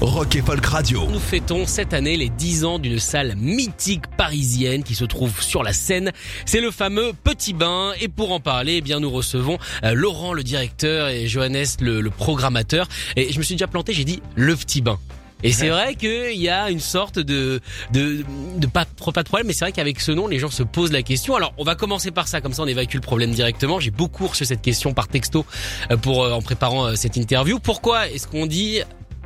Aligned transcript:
Rock 0.00 0.36
et 0.36 0.42
Folk 0.42 0.64
Radio. 0.64 1.08
Nous 1.10 1.18
fêtons 1.18 1.66
cette 1.66 1.92
année 1.92 2.16
les 2.16 2.28
10 2.28 2.64
ans 2.64 2.78
d'une 2.78 3.00
salle 3.00 3.34
mythique 3.34 4.06
parisienne 4.16 4.84
qui 4.84 4.94
se 4.94 5.04
trouve 5.04 5.42
sur 5.42 5.64
la 5.64 5.72
Seine. 5.72 6.12
C'est 6.46 6.60
le 6.60 6.70
fameux 6.70 7.12
Petit 7.24 7.52
Bain. 7.52 7.92
Et 8.00 8.06
pour 8.06 8.30
en 8.30 8.38
parler, 8.38 8.76
eh 8.76 8.80
bien, 8.80 9.00
nous 9.00 9.10
recevons 9.10 9.58
euh, 9.82 9.94
Laurent, 9.94 10.34
le 10.34 10.44
directeur, 10.44 11.08
et 11.08 11.26
Johannes, 11.26 11.64
le, 11.80 12.00
le 12.00 12.10
programmateur. 12.10 12.86
Et 13.16 13.32
je 13.32 13.38
me 13.38 13.42
suis 13.42 13.56
déjà 13.56 13.66
planté, 13.66 13.92
j'ai 13.92 14.04
dit 14.04 14.22
le 14.36 14.54
Petit 14.54 14.82
Bain. 14.82 15.00
Et 15.42 15.50
c'est 15.50 15.68
vrai 15.70 15.96
qu'il 15.96 16.40
y 16.40 16.48
a 16.48 16.70
une 16.70 16.80
sorte 16.80 17.18
de 17.18 17.60
de, 17.92 18.24
de 18.56 18.66
pas, 18.68 18.84
pas 18.84 19.24
de 19.24 19.28
problème, 19.28 19.48
mais 19.48 19.52
c'est 19.52 19.64
vrai 19.64 19.72
qu'avec 19.72 20.00
ce 20.00 20.12
nom, 20.12 20.28
les 20.28 20.38
gens 20.38 20.50
se 20.50 20.62
posent 20.62 20.92
la 20.92 21.02
question. 21.02 21.34
Alors, 21.34 21.54
on 21.58 21.64
va 21.64 21.74
commencer 21.74 22.12
par 22.12 22.28
ça, 22.28 22.40
comme 22.40 22.52
ça 22.52 22.62
on 22.62 22.68
évacue 22.68 22.94
le 22.94 23.00
problème 23.00 23.32
directement. 23.32 23.80
J'ai 23.80 23.90
beaucoup 23.90 24.28
reçu 24.28 24.44
cette 24.44 24.62
question 24.62 24.94
par 24.94 25.08
texto 25.08 25.44
euh, 25.90 25.96
pour 25.96 26.22
euh, 26.22 26.30
en 26.30 26.40
préparant 26.40 26.94
cette 26.94 27.16
interview. 27.16 27.58
Pourquoi 27.58 28.08
est-ce 28.08 28.28
qu'on 28.28 28.46
dit 28.46 28.80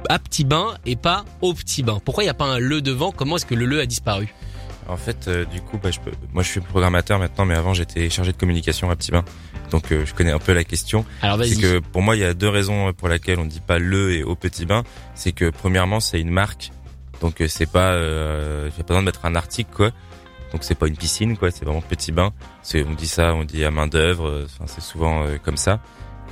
à 0.09 0.19
petit 0.19 0.45
bain 0.45 0.77
et 0.87 0.97
pas 0.97 1.24
au 1.41 1.54
petit 1.54 1.82
bain 1.82 2.01
Pourquoi 2.04 2.23
il 2.24 2.26
n'y 2.26 2.30
a 2.30 2.35
pas 2.35 2.45
un 2.46 2.59
le 2.59 2.80
devant? 2.82 3.13
Comment 3.13 3.37
est-ce 3.37 3.46
que 3.46 3.54
le 3.54 3.66
le 3.66 3.80
a 3.80 3.87
disparu? 3.87 4.32
En 4.88 4.96
fait, 4.96 5.29
euh, 5.29 5.45
du 5.45 5.60
coup, 5.60 5.79
bah, 5.80 5.90
je 5.93 6.01
peux... 6.01 6.10
moi 6.32 6.43
je 6.43 6.49
suis 6.49 6.60
programmateur 6.60 7.18
maintenant, 7.21 7.45
mais 7.45 7.54
avant 7.54 7.73
j'étais 7.73 8.10
chargé 8.10 8.32
de 8.32 8.37
communication 8.37 8.91
à 8.91 8.96
Petit 8.96 9.13
Bain. 9.13 9.24
Donc 9.71 9.93
euh, 9.93 10.04
je 10.04 10.13
connais 10.13 10.32
un 10.32 10.41
peu 10.41 10.52
la 10.52 10.65
question. 10.65 11.04
Alors 11.23 11.38
C'est 11.38 11.54
vas-y. 11.54 11.60
que 11.60 11.79
pour 11.79 12.02
moi, 12.02 12.16
il 12.16 12.21
y 12.21 12.24
a 12.24 12.35
deux 12.35 12.49
raisons 12.49 12.93
pour 12.93 13.09
lesquelles 13.09 13.38
on 13.38 13.45
dit 13.45 13.60
pas 13.60 13.79
le 13.79 14.13
et 14.13 14.24
au 14.24 14.35
Petit 14.35 14.66
Bain. 14.66 14.82
C'est 15.15 15.32
que 15.32 15.51
premièrement, 15.51 16.01
c'est 16.01 16.21
une 16.21 16.30
marque. 16.30 16.73
Donc 17.21 17.41
euh, 17.41 17.46
c'est 17.48 17.71
pas... 17.71 17.93
Euh, 17.93 18.71
j'ai 18.76 18.82
pas 18.82 18.88
besoin 18.88 19.02
de 19.02 19.07
mettre 19.07 19.24
un 19.24 19.37
article, 19.37 19.71
quoi. 19.73 19.91
Donc 20.52 20.65
c'est 20.65 20.74
pas 20.74 20.88
une 20.88 20.96
piscine, 20.96 21.38
quoi. 21.38 21.51
C'est 21.52 21.65
vraiment 21.65 21.80
Petit 21.80 22.10
Bain. 22.13 22.32
C'est, 22.63 22.85
on 22.85 22.93
dit 22.93 23.07
ça, 23.07 23.35
on 23.35 23.45
dit 23.45 23.65
à 23.65 23.71
main 23.71 23.87
d'œuvre. 23.87 24.26
euh, 24.29 24.46
Enfin, 24.46 24.65
c'est 24.66 24.82
souvent 24.82 25.23
euh, 25.24 25.38
comme 25.43 25.57
ça 25.57 25.79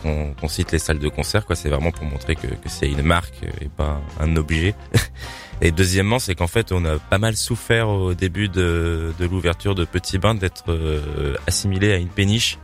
qu'on 0.03 0.49
cite 0.49 0.73
les 0.73 0.79
salles 0.79 0.99
de 0.99 1.09
concert, 1.09 1.45
quoi. 1.47 1.57
C'est 1.57 1.69
vraiment 1.69 1.91
pour 1.93 2.05
montrer 2.05 2.35
que, 2.37 2.47
que 2.47 2.69
c'est 2.69 2.89
une 2.89 3.03
marque 3.03 3.35
euh, 3.45 3.51
et 3.65 3.69
pas 3.69 4.01
un 4.21 4.37
objet. 4.37 4.75
Et 5.63 5.73
deuxièmement, 5.73 6.19
c'est 6.19 6.35
qu'en 6.35 6.47
fait, 6.47 6.73
on 6.73 6.83
a 6.87 6.99
pas 6.99 7.19
mal 7.19 7.37
souffert 7.37 7.91
au 7.91 8.15
début 8.15 8.49
de, 8.49 9.13
de 9.19 9.27
l'ouverture 9.27 9.75
de 9.75 9.85
Petit 9.85 10.17
Bain 10.17 10.35
d'être 10.35 10.65
euh, 10.71 11.35
assimilé 11.47 11.93
à 11.93 11.97
une 11.97 12.09
péniche, 12.09 12.57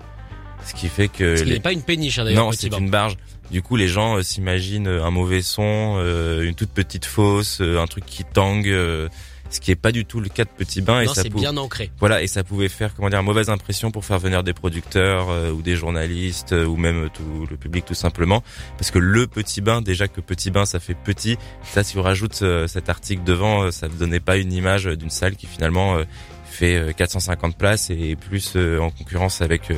ce 0.65 0.73
qui 0.73 0.89
fait 0.89 1.09
que 1.09 1.37
Ce 1.37 1.43
qui 1.43 1.49
les- 1.51 1.55
n'est 1.57 1.61
pas 1.61 1.73
une 1.73 1.83
péniche 1.83 2.19
hein, 2.19 2.25
d'ailleurs. 2.25 2.47
non, 2.47 2.53
c'est 2.53 2.75
une 2.75 2.89
barge. 2.89 3.19
Du 3.51 3.61
coup, 3.61 3.77
les 3.77 3.87
gens 3.87 4.17
euh, 4.17 4.23
s'imaginent 4.23 4.89
un 4.89 5.11
mauvais 5.11 5.43
son, 5.43 5.97
euh, 5.99 6.43
une 6.49 6.55
toute 6.55 6.71
petite 6.71 7.05
fosse, 7.05 7.61
euh, 7.61 7.79
un 7.81 7.87
truc 7.87 8.07
qui 8.07 8.25
tangue, 8.25 8.67
euh, 8.69 9.11
ce 9.51 9.61
qui 9.61 9.71
est 9.71 9.77
pas 9.77 9.93
du 9.93 10.05
tout 10.05 10.21
le 10.21 10.29
cas 10.29 10.45
de 10.45 10.51
Petit 10.51 10.81
Bain. 10.83 11.01
et 11.01 11.07
ça 11.07 11.23
c'est 11.23 11.29
bien 11.29 11.57
ancré. 11.57 11.91
voilà, 11.99 12.23
et 12.23 12.27
ça 12.27 12.45
pouvait 12.45 12.69
faire 12.69 12.95
comment 12.95 13.11
dire 13.11 13.23
mauvaise 13.23 13.51
impression 13.51 13.91
pour 13.91 14.05
faire 14.05 14.19
venir 14.19 14.43
des 14.43 14.53
producteurs 14.53 15.29
euh, 15.31 15.51
ou 15.51 15.63
des 15.63 15.77
journalistes 15.77 16.53
euh, 16.53 16.67
ou 16.67 16.77
même 16.77 17.09
tout 17.13 17.47
le 17.49 17.57
public 17.57 17.85
tout 17.85 17.95
simplement, 17.95 18.43
parce 18.79 18.91
que 18.91 18.99
le 18.99 19.27
petit 19.27 19.61
bain 19.61 19.83
déjà 19.83 20.09
que 20.09 20.21
petit 20.21 20.51
bain 20.51 20.65
ça 20.65 20.81
fait 20.81 20.95
petit, 20.95 21.39
ça 21.63 21.83
si 21.83 21.99
on 21.99 22.03
rajoute 22.03 22.41
euh, 22.43 22.67
cet 22.67 22.89
article 22.89 23.23
devant, 23.25 23.63
euh, 23.65 23.71
ça 23.71 23.89
ne 23.89 23.95
donnait 23.95 24.21
pas 24.21 24.37
une 24.37 24.53
image 24.53 24.87
d'une 24.87 25.11
salle 25.11 25.37
qui 25.37 25.47
finalement 25.47 25.97
euh, 25.97 26.05
fait 26.45 26.77
euh, 26.77 26.93
450 26.93 27.57
places 27.57 27.91
et 27.91 28.17
plus 28.17 28.57
en 28.57 28.91
concurrence 28.91 29.43
avec 29.43 29.71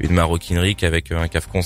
une 0.00 0.12
maroquinerie 0.12 0.76
qu'avec 0.76 1.12
un 1.12 1.28
cave 1.28 1.48
quoi. 1.48 1.62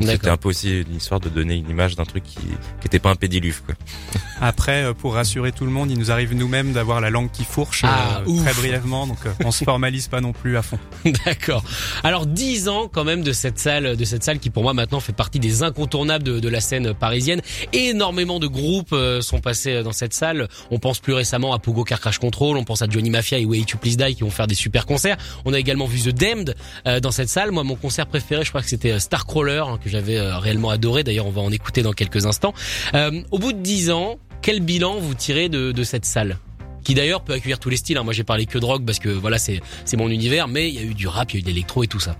C'était 0.00 0.28
un 0.28 0.36
peu 0.36 0.48
aussi 0.48 0.80
une 0.80 0.96
histoire 0.96 1.20
de 1.20 1.28
donner 1.28 1.54
une 1.56 1.68
image 1.68 1.96
d'un 1.96 2.04
truc 2.04 2.24
qui 2.24 2.36
qui 2.36 2.86
était 2.86 2.98
pas 2.98 3.10
un 3.10 3.16
pédiluve 3.16 3.62
quoi. 3.64 3.74
Après, 4.40 4.84
euh, 4.84 4.94
pour 4.94 5.14
rassurer 5.14 5.50
tout 5.52 5.64
le 5.64 5.70
monde, 5.70 5.90
il 5.90 5.98
nous 5.98 6.12
arrive 6.12 6.34
nous-mêmes 6.34 6.72
d'avoir 6.72 7.00
la 7.00 7.10
langue 7.10 7.30
qui 7.30 7.44
fourche 7.44 7.82
Ah, 7.84 8.22
euh, 8.26 8.42
très 8.42 8.54
brièvement, 8.54 9.06
donc 9.06 9.18
euh, 9.26 9.32
on 9.44 9.50
se 9.50 9.64
formalise 9.64 10.06
pas 10.08 10.20
non 10.20 10.32
plus 10.32 10.56
à 10.56 10.62
fond. 10.62 10.78
D'accord. 11.24 11.64
Alors 12.04 12.26
10 12.26 12.68
ans 12.68 12.88
quand 12.92 13.04
même 13.04 13.22
de 13.22 13.32
cette 13.32 13.58
salle, 13.58 13.96
de 13.96 14.04
cette 14.04 14.22
salle 14.22 14.38
qui 14.38 14.50
pour 14.50 14.62
moi 14.62 14.74
maintenant 14.74 15.00
fait 15.00 15.12
partie 15.12 15.40
des 15.40 15.62
incontournables 15.62 16.24
de, 16.24 16.38
de 16.38 16.48
la 16.48 16.60
scène 16.60 16.94
parisienne. 16.94 17.40
Énormément 17.72 18.38
de 18.38 18.46
groupes 18.46 18.94
sont 19.20 19.40
passés 19.40 19.82
dans 19.82 19.92
cette 19.92 20.14
salle. 20.14 20.48
On 20.70 20.78
pense 20.78 21.00
plus 21.00 21.12
récemment 21.12 21.52
à 21.52 21.58
Pogo 21.58 21.84
Car 21.84 22.00
Crash 22.00 22.18
Control, 22.18 22.56
on 22.56 22.64
pense 22.64 22.82
à 22.82 22.86
Johnny 22.88 23.10
Mafia 23.10 23.38
et 23.38 23.44
Way 23.44 23.64
to 23.64 23.78
Please 23.78 23.96
Die 23.96 24.14
qui 24.14 24.22
vont 24.22 24.30
faire 24.30 24.46
des 24.46 24.54
super 24.54 24.86
concerts. 24.86 25.16
On 25.44 25.52
a 25.52 25.58
également 25.58 25.86
vu 25.86 26.00
The 26.00 26.14
Damned 26.14 26.54
dans 27.02 27.10
cette 27.10 27.28
salle. 27.28 27.50
Moi 27.50 27.64
mon 27.64 27.76
concert 27.76 28.06
préféré, 28.06 28.44
je 28.44 28.50
crois 28.50 28.62
que 28.62 28.68
c'était 28.68 28.98
Starcrawler 29.00 29.62
hein, 29.66 29.78
que 29.82 29.87
j'avais 29.88 30.16
euh, 30.16 30.38
réellement 30.38 30.70
adoré. 30.70 31.04
D'ailleurs 31.04 31.26
on 31.26 31.30
va 31.30 31.42
en 31.42 31.50
écouter 31.50 31.82
dans 31.82 31.92
quelques 31.92 32.26
instants. 32.26 32.54
Euh, 32.94 33.22
au 33.30 33.38
bout 33.38 33.52
de 33.52 33.60
10 33.60 33.90
ans, 33.90 34.18
quel 34.42 34.60
bilan 34.60 34.98
vous 34.98 35.14
tirez 35.14 35.48
de, 35.48 35.82
cette 35.82 36.04
salle 36.04 36.38
qui 36.84 36.94
d'ailleurs 36.94 37.22
peut 37.22 37.34
accueillir 37.34 37.58
tous 37.58 37.68
les 37.68 37.76
styles. 37.76 37.98
hein. 37.98 38.04
Moi 38.04 38.12
j'ai 38.12 38.24
parlé 38.24 38.46
que 38.46 38.58
de 38.58 38.64
rock 38.64 38.82
parce 38.86 38.98
que 38.98 39.08
voilà 39.08 39.38
c'est 39.38 39.60
mon 39.96 40.08
univers, 40.08 40.48
mais 40.48 40.68
il 40.68 40.74
y 40.74 40.78
a 40.78 40.82
eu 40.82 40.94
du 40.94 41.08
rap, 41.08 41.32
il 41.32 41.34
y 41.34 41.36
a 41.36 41.40
eu 41.40 41.42
de 41.42 41.48
l'électro 41.48 41.82
et 41.82 41.86
tout 41.86 42.00
ça. 42.00 42.16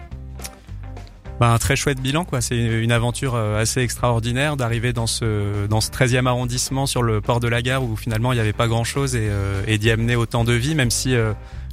Bah, 1.41 1.53
un 1.53 1.59
très 1.59 1.77
chouette 1.77 2.01
bilan, 2.01 2.25
quoi. 2.25 2.41
C'est 2.41 2.57
une 2.57 2.91
aventure 2.91 3.37
euh, 3.37 3.63
assez 3.63 3.81
extraordinaire 3.81 4.57
d'arriver 4.57 4.93
dans 4.93 5.07
ce 5.07 5.67
dans 5.69 5.81
ce 5.81 5.91
13e 5.91 6.27
arrondissement 6.27 6.87
sur 6.87 7.03
le 7.03 7.21
port 7.21 7.39
de 7.39 7.47
la 7.47 7.63
gare 7.63 7.85
où 7.85 7.97
finalement 7.97 8.33
il 8.33 8.37
n'y 8.37 8.41
avait 8.41 8.53
pas 8.53 8.67
grand 8.67 8.85
chose 8.85 9.15
et, 9.17 9.79
d'y 9.79 9.91
amener 9.91 10.17
autant 10.17 10.43
de 10.43 10.53
vie, 10.53 10.75
même 10.75 10.91
si 10.91 11.15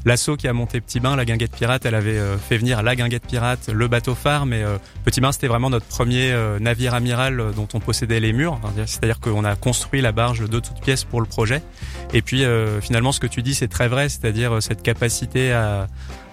L'assaut 0.06 0.38
qui 0.38 0.48
a 0.48 0.54
monté 0.54 0.82
Petit 0.82 1.00
Bain, 1.00 1.16
la 1.16 1.26
guinguette 1.26 1.56
pirate, 1.56 1.84
elle 1.84 1.96
avait 1.96 2.20
euh, 2.20 2.38
fait 2.38 2.58
venir 2.58 2.84
la 2.84 2.96
guinguette 2.96 3.26
pirate, 3.26 3.70
le 3.74 3.88
bateau 3.88 4.14
phare, 4.14 4.46
mais 4.46 4.62
euh, 4.62 4.78
Petit 5.04 5.20
Bain 5.20 5.32
c'était 5.32 5.48
vraiment 5.48 5.72
notre 5.72 5.88
premier 5.88 6.32
euh, 6.32 6.60
navire 6.60 6.94
amiral 6.94 7.52
dont 7.56 7.68
on 7.74 7.80
possédait 7.80 8.20
les 8.20 8.32
murs. 8.32 8.60
C'est-à-dire 8.86 9.20
qu'on 9.20 9.44
a 9.44 9.56
construit 9.56 10.02
la 10.02 10.12
barge 10.12 10.48
de 10.48 10.60
toutes 10.60 10.80
pièces 10.80 11.04
pour 11.04 11.22
le 11.22 11.28
projet. 11.28 11.64
Et 12.14 12.22
puis 12.22 12.44
finalement 12.82 13.12
ce 13.12 13.20
que 13.20 13.28
tu 13.28 13.42
dis 13.42 13.56
c'est 13.56 13.68
très 13.68 13.88
vrai, 13.88 14.10
c'est-à-dire 14.10 14.62
cette 14.62 14.84
capacité 14.84 15.52
à 15.52 15.88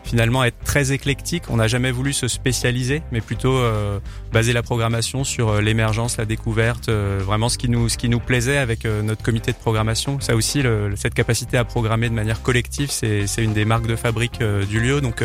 finalement 0.04 0.44
être 0.44 0.58
très 0.64 0.92
éclectique. 0.92 1.44
On 1.48 1.56
n'a 1.56 1.68
jamais 1.68 1.90
voulu 1.90 2.12
se 2.12 2.28
spécialiser, 2.28 3.02
mais 3.12 3.20
plutôt 3.20 3.56
euh, 3.56 3.98
baser 4.32 4.52
la 4.52 4.62
programmation 4.62 5.24
sur 5.24 5.48
euh, 5.48 5.60
l'émergence, 5.60 6.16
la 6.16 6.24
découverte, 6.24 6.88
euh, 6.88 7.20
vraiment 7.24 7.48
ce 7.48 7.58
qui 7.58 7.68
nous 7.68 7.88
ce 7.88 7.98
qui 7.98 8.08
nous 8.08 8.20
plaisait 8.20 8.58
avec 8.58 8.84
notre 8.84 9.22
comité 9.22 9.52
de 9.52 9.56
programmation. 9.56 10.20
Ça 10.20 10.34
aussi, 10.34 10.62
cette 10.96 11.14
capacité 11.14 11.56
à 11.56 11.64
programmer 11.64 12.08
de 12.08 12.14
manière 12.14 12.42
collective, 12.42 12.90
c'est 12.90 13.26
une 13.38 13.52
des 13.52 13.64
marques 13.64 13.86
de 13.86 13.96
fabrique 13.96 14.42
du 14.68 14.80
lieu. 14.80 15.00
Donc 15.00 15.22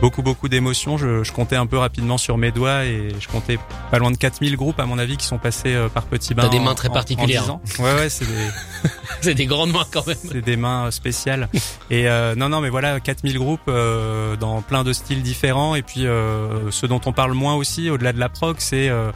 beaucoup 0.00 0.22
beaucoup 0.22 0.48
d'émotions. 0.48 0.98
Je, 0.98 1.24
je 1.24 1.32
comptais 1.32 1.56
un 1.56 1.66
peu 1.66 1.78
rapidement 1.78 2.18
sur 2.18 2.36
mes 2.38 2.50
doigts 2.52 2.84
et 2.84 3.08
je 3.18 3.28
comptais 3.28 3.58
pas 3.90 3.98
loin 3.98 4.10
de 4.10 4.16
4000 4.16 4.56
groupes 4.56 4.78
à 4.80 4.86
mon 4.86 4.98
avis 4.98 5.16
qui 5.16 5.26
sont 5.26 5.38
passés 5.38 5.74
euh, 5.74 5.88
par 5.88 6.04
Petit 6.04 6.34
Bain. 6.34 6.42
T'as 6.44 6.48
des 6.50 6.58
en- 6.58 6.62
mains 6.64 6.74
très 6.74 6.88
en- 6.88 6.92
en 6.92 6.94
particulières. 6.94 7.42
10 7.44 7.50
ans. 7.50 7.60
Ouais 7.78 7.94
ouais, 7.94 8.08
c'est 8.08 8.26
des 8.26 8.50
C'est 9.22 9.34
des 9.34 9.46
grandes 9.46 9.72
mains 9.72 9.86
quand 9.90 10.06
même. 10.06 10.16
c'est 10.30 10.42
des 10.42 10.56
mains 10.56 10.86
euh, 10.86 10.90
spéciales. 10.90 11.48
Et 11.90 12.08
euh, 12.08 12.34
non, 12.34 12.48
non, 12.50 12.60
mais 12.60 12.68
voilà, 12.68 13.00
4000 13.00 13.38
groupes 13.38 13.60
euh, 13.68 14.36
dans 14.36 14.60
plein 14.62 14.84
de 14.84 14.92
styles 14.92 15.22
différents. 15.22 15.74
Et 15.74 15.82
puis, 15.82 16.06
euh, 16.06 16.70
ce 16.70 16.84
dont 16.86 17.00
on 17.06 17.12
parle 17.12 17.32
moins 17.32 17.54
aussi, 17.54 17.88
au-delà 17.90 18.12
de 18.12 18.20
la 18.20 18.28
prog, 18.28 18.56
c'est 18.58 18.88
euh, 18.90 19.10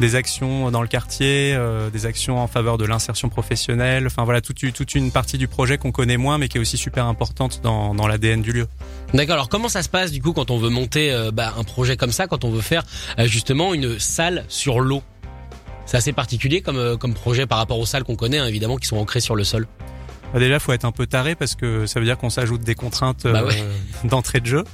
des 0.00 0.16
actions 0.16 0.70
dans 0.70 0.82
le 0.82 0.88
quartier, 0.88 1.54
euh, 1.54 1.90
des 1.90 2.06
actions 2.06 2.38
en 2.38 2.46
faveur 2.46 2.78
de 2.78 2.84
l'insertion 2.84 3.28
professionnelle. 3.28 4.06
Enfin 4.06 4.24
voilà, 4.24 4.40
toute, 4.40 4.72
toute 4.72 4.94
une 4.94 5.12
partie 5.12 5.38
du 5.38 5.48
projet 5.48 5.78
qu'on 5.78 5.92
connaît 5.92 6.16
moins, 6.16 6.38
mais 6.38 6.48
qui 6.48 6.58
est 6.58 6.60
aussi 6.60 6.76
super 6.76 7.06
importante 7.06 7.60
dans, 7.62 7.94
dans 7.94 8.06
l'ADN 8.06 8.42
du 8.42 8.52
lieu. 8.52 8.66
D'accord. 9.12 9.34
Alors 9.34 9.48
comment 9.48 9.68
ça 9.68 9.82
se 9.82 9.88
passe 9.88 10.10
du 10.10 10.20
coup 10.20 10.32
quand 10.32 10.50
on 10.50 10.58
veut 10.58 10.70
monter 10.70 11.12
euh, 11.12 11.30
bah, 11.30 11.54
un 11.56 11.64
projet 11.64 11.96
comme 11.96 12.12
ça, 12.12 12.26
quand 12.26 12.44
on 12.44 12.50
veut 12.50 12.60
faire 12.60 12.82
euh, 13.18 13.26
justement 13.26 13.72
une 13.74 13.98
salle 13.98 14.44
sur 14.48 14.80
l'eau? 14.80 15.02
C'est 15.86 15.96
assez 15.98 16.12
particulier 16.12 16.62
comme 16.62 16.96
comme 16.98 17.12
projet 17.14 17.46
par 17.46 17.58
rapport 17.58 17.78
aux 17.78 17.86
salles 17.86 18.04
qu'on 18.04 18.16
connaît 18.16 18.38
hein, 18.38 18.46
évidemment 18.46 18.76
qui 18.76 18.86
sont 18.88 18.96
ancrées 18.96 19.20
sur 19.20 19.36
le 19.36 19.44
sol. 19.44 19.66
Bah, 20.32 20.40
déjà, 20.40 20.58
faut 20.58 20.72
être 20.72 20.84
un 20.84 20.90
peu 20.90 21.06
taré 21.06 21.36
parce 21.36 21.54
que 21.54 21.86
ça 21.86 22.00
veut 22.00 22.06
dire 22.06 22.18
qu'on 22.18 22.30
s'ajoute 22.30 22.62
des 22.62 22.74
contraintes 22.74 23.24
Bah 23.24 23.44
ouais. 23.44 23.54
d'entrée 24.02 24.40
de 24.40 24.46
jeu. 24.46 24.64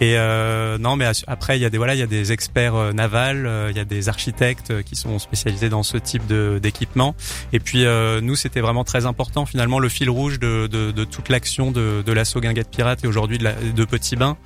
Et 0.00 0.16
euh, 0.16 0.78
non, 0.78 0.96
mais 0.96 1.06
après, 1.26 1.58
il 1.58 1.62
y 1.62 1.64
a 1.64 1.70
des 1.70 1.78
voilà, 1.78 1.94
il 1.94 2.00
y 2.00 2.02
a 2.02 2.06
des 2.06 2.32
experts 2.32 2.74
euh, 2.74 2.92
navals, 2.92 3.46
euh, 3.46 3.70
il 3.70 3.76
y 3.76 3.80
a 3.80 3.84
des 3.84 4.08
architectes 4.08 4.70
euh, 4.70 4.82
qui 4.82 4.96
sont 4.96 5.18
spécialisés 5.18 5.68
dans 5.68 5.82
ce 5.82 5.96
type 5.96 6.26
d'équipement. 6.26 7.14
Et 7.52 7.60
puis 7.60 7.84
euh, 7.84 8.20
nous, 8.20 8.34
c'était 8.34 8.60
vraiment 8.60 8.84
très 8.84 9.06
important 9.06 9.46
finalement 9.46 9.78
le 9.78 9.88
fil 9.88 10.10
rouge 10.10 10.38
de, 10.40 10.66
de, 10.66 10.90
de 10.90 11.04
toute 11.04 11.28
l'action 11.28 11.70
de, 11.70 12.02
de 12.04 12.12
l'assaut 12.12 12.40
Guinguette 12.40 12.70
Pirate 12.70 13.04
et 13.04 13.06
aujourd'hui 13.06 13.38
de, 13.38 13.52
de 13.74 13.84
Petit 13.84 14.16
Bain, 14.16 14.36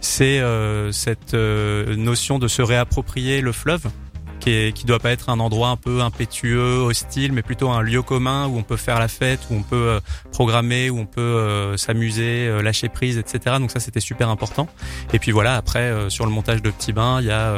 c'est 0.00 0.40
euh, 0.40 0.92
cette 0.92 1.34
notion 1.34 2.38
de 2.38 2.48
se 2.48 2.62
réapproprier 2.62 3.40
le 3.40 3.52
fleuve 3.52 3.86
qui 4.46 4.52
est 4.52 4.72
qui 4.72 4.86
doit 4.86 5.00
pas 5.00 5.10
être 5.10 5.28
un 5.28 5.40
endroit 5.40 5.70
un 5.70 5.76
peu 5.76 6.02
impétueux, 6.02 6.78
hostile, 6.78 7.32
mais 7.32 7.42
plutôt 7.42 7.70
un 7.70 7.82
lieu 7.82 8.02
commun 8.02 8.46
où 8.46 8.56
on 8.56 8.62
peut 8.62 8.76
faire 8.76 9.00
la 9.00 9.08
fête, 9.08 9.40
où 9.50 9.54
on 9.54 9.62
peut 9.62 9.76
euh, 9.76 10.00
programmer, 10.30 10.88
où 10.88 10.98
on 11.00 11.06
peut 11.06 11.20
euh, 11.20 11.76
s'amuser, 11.76 12.46
euh, 12.46 12.62
lâcher 12.62 12.88
prise, 12.88 13.18
etc. 13.18 13.56
Donc 13.58 13.72
ça 13.72 13.80
c'était 13.80 14.00
super 14.00 14.28
important. 14.28 14.68
Et 15.12 15.18
puis 15.18 15.32
voilà, 15.32 15.56
après 15.56 15.92
sur 16.10 16.26
le 16.26 16.30
montage 16.30 16.62
de 16.62 16.70
Petit 16.70 16.92
Bain, 16.92 17.20
il 17.20 17.26
y 17.26 17.30
a 17.32 17.54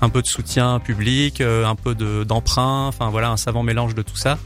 un 0.00 0.08
peu 0.10 0.20
de 0.20 0.26
soutien 0.26 0.80
public, 0.80 1.40
un 1.40 1.74
peu 1.74 1.94
de 1.94 2.24
d'emprunt, 2.24 2.86
enfin 2.88 3.08
voilà 3.08 3.30
un 3.30 3.36
savant 3.38 3.62
mélange 3.62 3.94
de 3.94 4.02
tout 4.02 4.16
ça. 4.16 4.38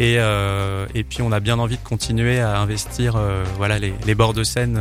Et 0.00 0.14
et 0.14 1.04
puis 1.04 1.22
on 1.22 1.30
a 1.30 1.40
bien 1.40 1.58
envie 1.58 1.76
de 1.76 1.82
continuer 1.82 2.40
à 2.40 2.58
investir 2.58 3.16
voilà 3.56 3.78
les, 3.78 3.94
les 4.06 4.14
bords 4.14 4.34
de 4.34 4.44
Seine 4.44 4.80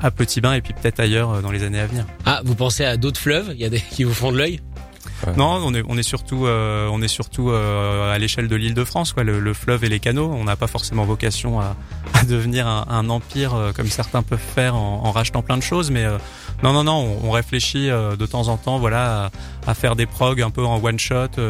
à 0.00 0.10
Petit 0.10 0.40
Bain 0.40 0.54
et 0.54 0.60
puis 0.60 0.72
peut-être 0.72 1.00
ailleurs 1.00 1.42
dans 1.42 1.50
les 1.50 1.62
années 1.62 1.80
à 1.80 1.86
venir. 1.86 2.06
Ah, 2.24 2.40
vous 2.44 2.54
pensez 2.54 2.84
à 2.84 2.96
d'autres 2.96 3.20
fleuves? 3.20 3.50
Il 3.54 3.60
y 3.60 3.64
a 3.64 3.70
des 3.70 3.80
qui 3.80 4.04
vous 4.04 4.14
font 4.14 4.32
de 4.32 4.38
l'œil? 4.38 4.60
Non, 5.36 5.60
on 5.64 5.74
est 5.74 5.82
on 5.88 5.96
est 5.96 6.02
surtout 6.02 6.46
euh, 6.46 6.88
on 6.92 7.02
est 7.02 7.08
surtout 7.08 7.50
euh, 7.50 8.12
à 8.12 8.18
l'échelle 8.18 8.48
de 8.48 8.56
l'Île-de-France 8.56 9.12
quoi, 9.12 9.24
le, 9.24 9.40
le, 9.40 9.54
fleuve 9.54 9.84
et 9.84 9.88
les 9.88 10.00
canaux. 10.00 10.30
On 10.34 10.44
n'a 10.44 10.56
pas 10.56 10.66
forcément 10.66 11.04
vocation 11.04 11.60
à, 11.60 11.76
à 12.14 12.24
devenir 12.24 12.66
un, 12.66 12.86
un 12.88 13.08
empire 13.08 13.54
euh, 13.54 13.72
comme 13.72 13.88
certains 13.88 14.22
peuvent 14.22 14.38
faire 14.38 14.76
en, 14.76 15.04
en, 15.04 15.10
rachetant 15.12 15.42
plein 15.42 15.56
de 15.56 15.62
choses, 15.62 15.90
mais 15.90 16.04
non 16.62 16.72
non 16.72 16.84
non, 16.84 17.18
on, 17.22 17.28
on 17.28 17.30
réfléchit 17.30 17.88
de 17.88 18.26
temps 18.26 18.48
en 18.48 18.56
temps 18.56 18.78
voilà 18.78 19.30
à, 19.66 19.70
à, 19.70 19.74
faire 19.74 19.96
des 19.96 20.06
progs 20.06 20.40
un 20.42 20.50
peu 20.50 20.64
en 20.64 20.82
one 20.82 20.98
shot 20.98 21.40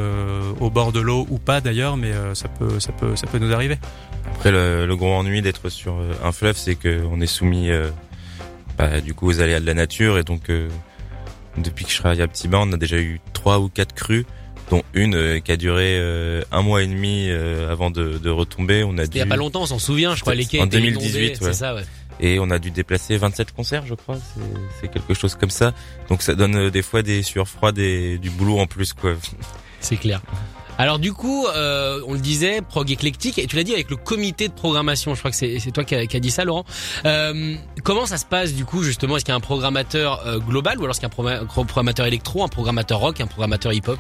au 0.60 0.70
bord 0.70 0.92
de 0.92 1.00
l'eau 1.00 1.26
ou 1.30 1.38
pas 1.38 1.60
d'ailleurs, 1.60 1.96
mais 1.96 2.12
ça 2.34 2.48
peut 2.48 2.80
ça 2.80 2.92
peut 2.92 3.16
ça 3.16 3.26
peut 3.26 3.38
nous 3.38 3.52
arriver. 3.52 3.78
Après 4.34 4.50
le, 4.50 4.86
le 4.86 4.96
gros 4.96 5.12
ennui 5.12 5.42
d'être 5.42 5.68
sur 5.68 5.96
un 6.22 6.32
fleuve, 6.32 6.56
c'est 6.56 6.76
qu'on 6.76 7.20
est 7.20 7.26
soumis 7.26 7.70
bah, 8.78 9.00
du 9.00 9.14
coup 9.14 9.28
aux 9.28 9.40
aléas 9.40 9.60
de 9.60 9.66
la 9.66 9.74
nature 9.74 10.18
et 10.18 10.24
donc 10.24 10.50
depuis 11.58 11.84
que 11.84 11.90
je 11.90 11.98
travaille 11.98 12.22
à 12.22 12.28
Petit 12.28 12.48
Bain, 12.48 12.60
on 12.62 12.72
a 12.72 12.76
déjà 12.76 12.98
eu 12.98 13.20
trois 13.32 13.58
ou 13.58 13.68
quatre 13.68 13.94
crues 13.94 14.26
dont 14.70 14.82
une 14.94 15.14
euh, 15.14 15.40
qui 15.40 15.52
a 15.52 15.56
duré 15.56 15.98
euh, 15.98 16.42
un 16.50 16.62
mois 16.62 16.82
et 16.82 16.86
demi 16.86 17.28
euh, 17.28 17.70
avant 17.70 17.90
de, 17.90 18.18
de, 18.18 18.30
retomber. 18.30 18.82
On 18.82 18.96
a 18.98 19.06
dû... 19.06 19.16
Il 19.16 19.18
y 19.18 19.22
a 19.22 19.26
pas 19.26 19.36
longtemps, 19.36 19.62
on 19.62 19.66
s'en 19.66 19.78
souvient, 19.78 20.14
je 20.14 20.22
crois, 20.22 20.34
les 20.34 20.46
quais 20.46 20.60
En 20.60 20.66
2018, 20.66 21.40
ouais. 21.40 21.52
ça, 21.52 21.74
ouais. 21.74 21.82
Et 22.20 22.38
on 22.38 22.50
a 22.50 22.58
dû 22.58 22.70
déplacer 22.70 23.16
27 23.16 23.52
concerts, 23.52 23.86
je 23.86 23.94
crois. 23.94 24.18
C'est 24.80 24.88
quelque 24.88 25.14
chose 25.14 25.34
comme 25.34 25.50
ça. 25.50 25.74
Donc 26.08 26.22
ça 26.22 26.34
donne 26.34 26.70
des 26.70 26.82
fois 26.82 27.02
des 27.02 27.22
sueurs 27.22 27.48
froides 27.48 27.78
et 27.78 28.18
du 28.18 28.30
boulot 28.30 28.58
en 28.60 28.66
plus, 28.66 28.92
quoi. 28.92 29.14
C'est 29.80 29.96
clair. 29.96 30.22
Alors 30.76 30.98
du 30.98 31.12
coup, 31.12 31.46
euh, 31.46 32.00
on 32.06 32.14
le 32.14 32.18
disait, 32.18 32.60
prog 32.60 32.90
éclectique, 32.90 33.38
et 33.38 33.46
tu 33.46 33.54
l'as 33.54 33.62
dit 33.62 33.72
avec 33.72 33.90
le 33.90 33.96
comité 33.96 34.48
de 34.48 34.52
programmation, 34.52 35.14
je 35.14 35.20
crois 35.20 35.30
que 35.30 35.36
c'est 35.36 35.70
toi 35.72 35.84
qui 35.84 35.94
as 35.94 36.06
qui 36.06 36.16
a 36.16 36.20
dit 36.20 36.32
ça 36.32 36.44
Laurent. 36.44 36.64
Euh, 37.04 37.54
comment 37.84 38.06
ça 38.06 38.18
se 38.18 38.24
passe 38.24 38.54
du 38.54 38.64
coup 38.64 38.82
justement? 38.82 39.16
Est-ce 39.16 39.24
qu'il 39.24 39.32
y 39.32 39.34
a 39.34 39.36
un 39.36 39.40
programmateur 39.40 40.26
euh, 40.26 40.38
global 40.40 40.78
ou 40.78 40.82
alors 40.82 40.90
est-ce 40.90 41.00
qu'il 41.00 41.08
y 41.08 41.28
a 41.28 41.40
un 41.40 41.64
programmateur 41.64 42.06
électro, 42.06 42.42
un 42.42 42.48
programmateur 42.48 42.98
rock, 42.98 43.20
un 43.20 43.26
programmateur 43.26 43.72
hip-hop? 43.72 43.98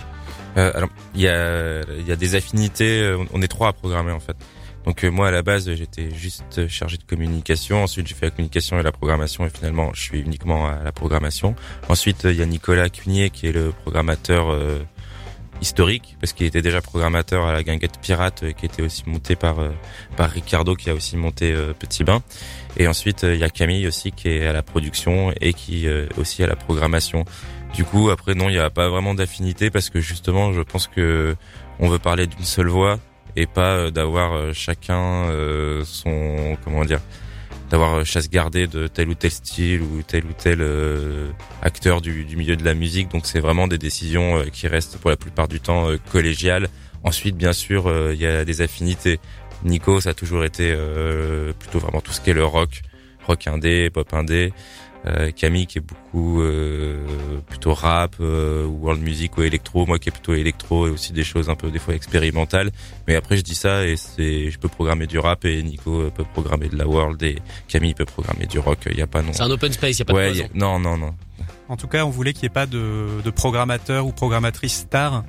Euh, 0.56 0.72
Alors 0.74 0.88
il 1.14 1.20
y 1.20 1.28
a, 1.28 1.82
y 2.06 2.12
a 2.12 2.16
des 2.16 2.34
affinités, 2.34 3.00
euh, 3.02 3.24
on 3.32 3.40
est 3.40 3.48
trois 3.48 3.68
à 3.68 3.72
programmer 3.72 4.12
en 4.12 4.20
fait. 4.20 4.36
Donc 4.84 5.04
euh, 5.04 5.10
moi 5.10 5.28
à 5.28 5.30
la 5.30 5.42
base 5.42 5.72
j'étais 5.74 6.10
juste 6.14 6.68
chargé 6.68 6.96
de 6.96 7.04
communication, 7.04 7.84
ensuite 7.84 8.06
j'ai 8.08 8.14
fait 8.14 8.26
la 8.26 8.30
communication 8.30 8.78
et 8.80 8.82
la 8.82 8.92
programmation 8.92 9.46
et 9.46 9.50
finalement 9.50 9.92
je 9.94 10.00
suis 10.00 10.20
uniquement 10.20 10.66
à 10.68 10.82
la 10.82 10.92
programmation. 10.92 11.54
Ensuite 11.88 12.24
il 12.24 12.34
y 12.34 12.42
a 12.42 12.46
Nicolas 12.46 12.88
Cunier 12.88 13.30
qui 13.30 13.46
est 13.46 13.52
le 13.52 13.70
programmateur 13.70 14.54
historique 15.64 16.16
parce 16.20 16.34
qu'il 16.34 16.44
était 16.44 16.60
déjà 16.60 16.82
programmateur 16.82 17.46
à 17.46 17.52
la 17.52 17.62
guinguette 17.62 17.98
pirate 17.98 18.42
euh, 18.42 18.52
qui 18.52 18.66
était 18.66 18.82
aussi 18.82 19.02
monté 19.06 19.34
par 19.34 19.60
euh, 19.60 19.70
par 20.14 20.28
Ricardo 20.28 20.74
qui 20.76 20.90
a 20.90 20.94
aussi 20.94 21.16
monté 21.16 21.52
euh, 21.52 21.72
Petit 21.72 22.04
Bain. 22.04 22.20
Et 22.76 22.86
ensuite 22.86 23.22
il 23.22 23.38
y 23.38 23.44
a 23.44 23.48
Camille 23.48 23.86
aussi 23.86 24.12
qui 24.12 24.28
est 24.28 24.46
à 24.46 24.52
la 24.52 24.62
production 24.62 25.32
et 25.40 25.54
qui 25.54 25.86
aussi 26.18 26.42
à 26.42 26.46
la 26.46 26.56
programmation. 26.56 27.24
Du 27.74 27.84
coup 27.84 28.10
après 28.10 28.34
non 28.34 28.48
il 28.50 28.52
n'y 28.52 28.58
a 28.58 28.68
pas 28.68 28.88
vraiment 28.88 29.14
d'affinité 29.14 29.70
parce 29.70 29.88
que 29.90 30.00
justement 30.00 30.52
je 30.52 30.60
pense 30.60 30.86
que 30.86 31.36
on 31.78 31.88
veut 31.88 32.00
parler 32.00 32.26
d'une 32.26 32.44
seule 32.44 32.68
voix 32.68 32.98
et 33.36 33.46
pas 33.46 33.90
d'avoir 33.90 34.52
chacun 34.52 35.28
son 35.84 36.56
comment 36.64 36.84
dire 36.84 37.00
d'avoir 37.70 37.94
euh, 37.94 38.04
chasse 38.04 38.28
gardée 38.30 38.66
de 38.66 38.86
tel 38.86 39.08
ou 39.08 39.14
tel 39.14 39.30
style 39.30 39.82
ou 39.82 40.02
tel 40.02 40.24
ou 40.24 40.32
tel 40.32 40.58
euh, 40.60 41.30
acteur 41.62 42.00
du, 42.00 42.24
milieu 42.36 42.56
de 42.56 42.64
la 42.64 42.74
musique. 42.74 43.10
Donc 43.10 43.26
c'est 43.26 43.40
vraiment 43.40 43.66
des 43.68 43.78
décisions 43.78 44.38
euh, 44.38 44.44
qui 44.52 44.68
restent 44.68 44.98
pour 44.98 45.10
la 45.10 45.16
plupart 45.16 45.48
du 45.48 45.60
temps 45.60 45.88
collégiales. 46.10 46.68
Ensuite, 47.02 47.36
bien 47.36 47.52
sûr, 47.52 47.92
il 48.12 48.18
y 48.18 48.26
a 48.26 48.46
des 48.46 48.62
affinités. 48.62 49.20
Nico, 49.62 50.00
ça 50.00 50.10
a 50.10 50.14
toujours 50.14 50.42
été 50.42 50.74
plutôt 51.58 51.78
vraiment 51.78 52.00
tout 52.00 52.12
ce 52.12 52.20
qui 52.22 52.30
est 52.30 52.34
le 52.34 52.46
rock, 52.46 52.80
rock 53.26 53.46
indé, 53.46 53.90
pop 53.90 54.10
indé. 54.14 54.54
Euh, 55.06 55.30
Camille 55.32 55.66
qui 55.66 55.78
est 55.78 55.82
beaucoup 55.82 56.40
euh, 56.40 57.06
plutôt 57.46 57.74
rap 57.74 58.16
euh, 58.20 58.64
ou 58.64 58.84
world 58.84 59.02
music 59.02 59.36
ou 59.36 59.42
électro, 59.42 59.84
moi 59.84 59.98
qui 59.98 60.08
est 60.08 60.12
plutôt 60.12 60.32
électro 60.32 60.86
et 60.86 60.90
aussi 60.90 61.12
des 61.12 61.24
choses 61.24 61.50
un 61.50 61.56
peu 61.56 61.70
des 61.70 61.78
fois 61.78 61.94
expérimentales. 61.94 62.70
Mais 63.06 63.14
après 63.14 63.36
je 63.36 63.42
dis 63.42 63.54
ça 63.54 63.86
et 63.86 63.96
c'est 63.96 64.50
je 64.50 64.58
peux 64.58 64.68
programmer 64.68 65.06
du 65.06 65.18
rap 65.18 65.44
et 65.44 65.62
Nico 65.62 66.10
peut 66.10 66.24
programmer 66.32 66.68
de 66.68 66.76
la 66.78 66.86
world 66.86 67.22
et 67.22 67.36
Camille 67.68 67.92
peut 67.92 68.06
programmer 68.06 68.46
du 68.46 68.58
rock. 68.58 68.78
Il 68.90 68.96
y 68.96 69.02
a 69.02 69.06
pas 69.06 69.20
non. 69.20 69.34
C'est 69.34 69.42
un 69.42 69.50
open 69.50 69.72
space, 69.72 69.96
il 69.96 69.98
y 69.98 70.02
a 70.02 70.04
pas 70.06 70.14
ouais, 70.14 70.30
de 70.30 70.36
y 70.36 70.42
a, 70.42 70.48
Non 70.54 70.78
non 70.78 70.96
non. 70.96 71.14
En 71.68 71.76
tout 71.76 71.88
cas, 71.88 72.04
on 72.04 72.10
voulait 72.10 72.32
qu'il 72.32 72.42
n'y 72.42 72.46
ait 72.46 72.50
pas 72.50 72.66
de, 72.66 73.22
de 73.22 73.30
programmateur 73.30 74.06
ou 74.06 74.12
programmatrice 74.12 74.80
star 74.80 75.24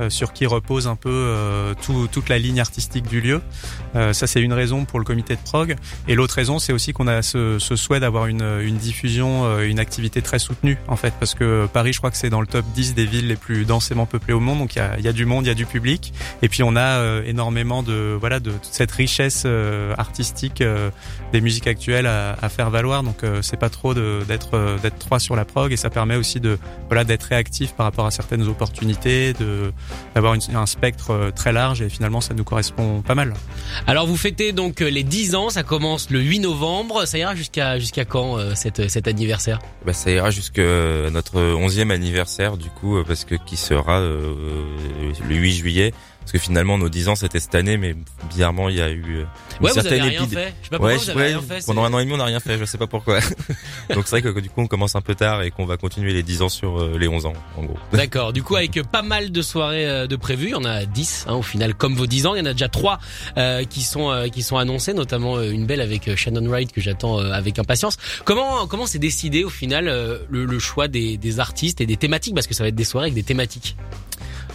euh, 0.00 0.10
sur 0.10 0.32
qui 0.32 0.46
repose 0.46 0.86
un 0.86 0.94
peu 0.94 1.10
euh, 1.10 1.74
tout, 1.82 2.08
toute 2.12 2.28
la 2.28 2.38
ligne 2.38 2.60
artistique 2.60 3.08
du 3.08 3.20
lieu. 3.20 3.42
Euh, 3.98 4.12
ça, 4.12 4.26
c'est 4.26 4.40
une 4.40 4.52
raison 4.52 4.84
pour 4.84 4.98
le 4.98 5.04
comité 5.04 5.34
de 5.34 5.40
prog. 5.40 5.76
Et 6.06 6.14
l'autre 6.14 6.34
raison, 6.34 6.58
c'est 6.58 6.72
aussi 6.72 6.92
qu'on 6.92 7.06
a 7.06 7.22
ce, 7.22 7.58
ce 7.58 7.76
souhait 7.76 8.00
d'avoir 8.00 8.26
une, 8.26 8.60
une, 8.62 8.76
diffusion, 8.76 9.60
une 9.60 9.78
activité 9.78 10.22
très 10.22 10.38
soutenue, 10.38 10.78
en 10.88 10.96
fait, 10.96 11.12
parce 11.18 11.34
que 11.34 11.66
Paris, 11.72 11.92
je 11.92 11.98
crois 11.98 12.10
que 12.10 12.16
c'est 12.16 12.30
dans 12.30 12.40
le 12.40 12.46
top 12.46 12.64
10 12.74 12.94
des 12.94 13.04
villes 13.04 13.28
les 13.28 13.36
plus 13.36 13.64
densément 13.64 14.06
peuplées 14.06 14.34
au 14.34 14.40
monde. 14.40 14.58
Donc, 14.58 14.76
il 14.76 14.78
y 14.78 14.80
a, 14.80 14.98
y 14.98 15.08
a, 15.08 15.12
du 15.12 15.26
monde, 15.26 15.44
il 15.44 15.48
y 15.48 15.52
a 15.52 15.54
du 15.54 15.66
public. 15.66 16.12
Et 16.42 16.48
puis, 16.48 16.62
on 16.62 16.76
a 16.76 17.22
énormément 17.26 17.82
de, 17.82 18.16
voilà, 18.18 18.40
de 18.40 18.52
toute 18.52 18.64
cette 18.72 18.92
richesse 18.92 19.46
artistique 19.98 20.62
des 21.32 21.40
musiques 21.40 21.66
actuelles 21.66 22.06
à, 22.06 22.36
à 22.40 22.48
faire 22.48 22.70
valoir. 22.70 23.02
Donc, 23.02 23.22
c'est 23.42 23.58
pas 23.58 23.70
trop 23.70 23.94
d'être 23.94 24.78
d'être 24.82 24.98
trois 24.98 25.18
sur 25.18 25.36
la 25.36 25.44
prog 25.44 25.72
et 25.72 25.76
ça 25.76 25.90
permet 25.90 26.16
aussi 26.16 26.40
de, 26.40 26.58
voilà, 26.88 27.04
d'être 27.04 27.24
réactif 27.24 27.72
par 27.72 27.84
rapport 27.84 28.06
à 28.06 28.10
certaines 28.10 28.46
opportunités, 28.46 29.32
de 29.32 29.72
d'avoir 30.14 30.34
un 30.34 30.66
spectre 30.66 31.10
euh, 31.10 31.30
très 31.30 31.52
large 31.52 31.82
et 31.82 31.88
finalement 31.88 32.20
ça 32.20 32.34
nous 32.34 32.44
correspond 32.44 33.02
pas 33.02 33.14
mal. 33.14 33.34
Alors 33.88 34.06
vous 34.06 34.18
fêtez 34.18 34.52
donc 34.52 34.82
euh, 34.82 34.90
les 34.90 35.02
10 35.02 35.34
ans, 35.34 35.48
ça 35.48 35.62
commence 35.62 36.10
le 36.10 36.20
8 36.20 36.40
novembre, 36.40 37.06
ça 37.06 37.16
ira 37.16 37.34
jusqu'à 37.34 37.78
jusqu'à 37.78 38.04
quand 38.04 38.38
euh, 38.38 38.52
cette, 38.54 38.90
cet 38.90 39.08
anniversaire? 39.08 39.60
Bah, 39.86 39.94
Ça 39.94 40.10
ira 40.10 40.30
jusqu'à 40.30 41.08
notre 41.10 41.40
11e 41.40 41.90
anniversaire 41.90 42.58
du 42.58 42.68
coup 42.68 43.02
parce 43.06 43.24
que 43.24 43.34
qui 43.34 43.56
sera 43.56 44.00
le 44.00 45.34
8 45.34 45.52
juillet 45.52 45.94
parce 46.28 46.44
que 46.44 46.46
finalement 46.46 46.76
nos 46.76 46.90
10 46.90 47.08
ans 47.08 47.14
c'était 47.14 47.40
cette 47.40 47.54
année 47.54 47.78
mais 47.78 47.96
bizarrement 48.28 48.68
il 48.68 48.76
y 48.76 48.82
a 48.82 48.90
eu 48.90 49.02
euh, 49.02 49.24
une 49.60 49.66
ouais, 49.66 49.72
certaine 49.72 50.00
vous 50.00 50.06
avez 50.08 50.18
rien 50.18 50.26
fait. 50.26 50.54
Je 50.60 50.68
sais 50.68 50.78
pas 50.78 50.84
ouais, 50.84 50.96
vous 50.98 51.10
avez 51.10 51.24
rien 51.24 51.40
fait. 51.40 51.64
Pendant 51.64 51.84
un 51.84 51.94
an 51.94 51.98
et 52.00 52.04
demi 52.04 52.12
on 52.12 52.18
n'a 52.18 52.26
rien 52.26 52.38
fait, 52.38 52.58
je 52.58 52.66
sais 52.66 52.76
pas 52.76 52.86
pourquoi. 52.86 53.20
Donc 53.94 54.06
c'est 54.06 54.20
vrai 54.20 54.22
que 54.22 54.38
du 54.38 54.50
coup 54.50 54.60
on 54.60 54.66
commence 54.66 54.94
un 54.94 55.00
peu 55.00 55.14
tard 55.14 55.40
et 55.40 55.50
qu'on 55.50 55.64
va 55.64 55.78
continuer 55.78 56.12
les 56.12 56.22
10 56.22 56.42
ans 56.42 56.48
sur 56.50 56.82
euh, 56.82 56.98
les 56.98 57.08
11 57.08 57.24
ans 57.24 57.32
en 57.56 57.62
gros. 57.62 57.78
D'accord. 57.94 58.34
Du 58.34 58.42
coup 58.42 58.56
avec 58.56 58.82
pas 58.92 59.00
mal 59.00 59.32
de 59.32 59.40
soirées 59.40 59.88
euh, 59.88 60.06
de 60.06 60.16
prévues, 60.16 60.48
il 60.48 60.50
y 60.50 60.54
en 60.54 60.64
a 60.64 60.84
10 60.84 61.24
hein, 61.28 61.34
au 61.34 61.42
final 61.42 61.74
comme 61.74 61.94
vos 61.94 62.06
10 62.06 62.26
ans, 62.26 62.34
il 62.34 62.40
y 62.40 62.42
en 62.42 62.50
a 62.50 62.52
déjà 62.52 62.68
3 62.68 62.98
euh, 63.38 63.64
qui 63.64 63.80
sont 63.80 64.28
qui 64.30 64.42
sont 64.42 64.58
annoncées 64.58 64.92
notamment 64.92 65.40
une 65.40 65.64
belle 65.64 65.80
avec 65.80 66.14
Shannon 66.14 66.46
Wright 66.46 66.72
que 66.72 66.82
j'attends 66.82 67.20
avec 67.20 67.58
impatience. 67.58 67.96
Comment 68.26 68.66
comment 68.66 68.84
c'est 68.84 68.98
décidé 68.98 69.44
au 69.44 69.50
final 69.50 69.86
le, 70.28 70.44
le, 70.44 70.58
choix 70.58 70.88
des, 70.88 71.16
des 71.16 71.40
artistes 71.40 71.80
et 71.80 71.86
des 71.86 71.96
thématiques? 71.96 72.34
Parce 72.34 72.46
que 72.46 72.52
ça 72.52 72.64
va 72.64 72.68
être 72.68 72.74
des 72.74 72.84
soirées 72.84 73.06
avec 73.06 73.14
des 73.14 73.22
thématiques 73.22 73.76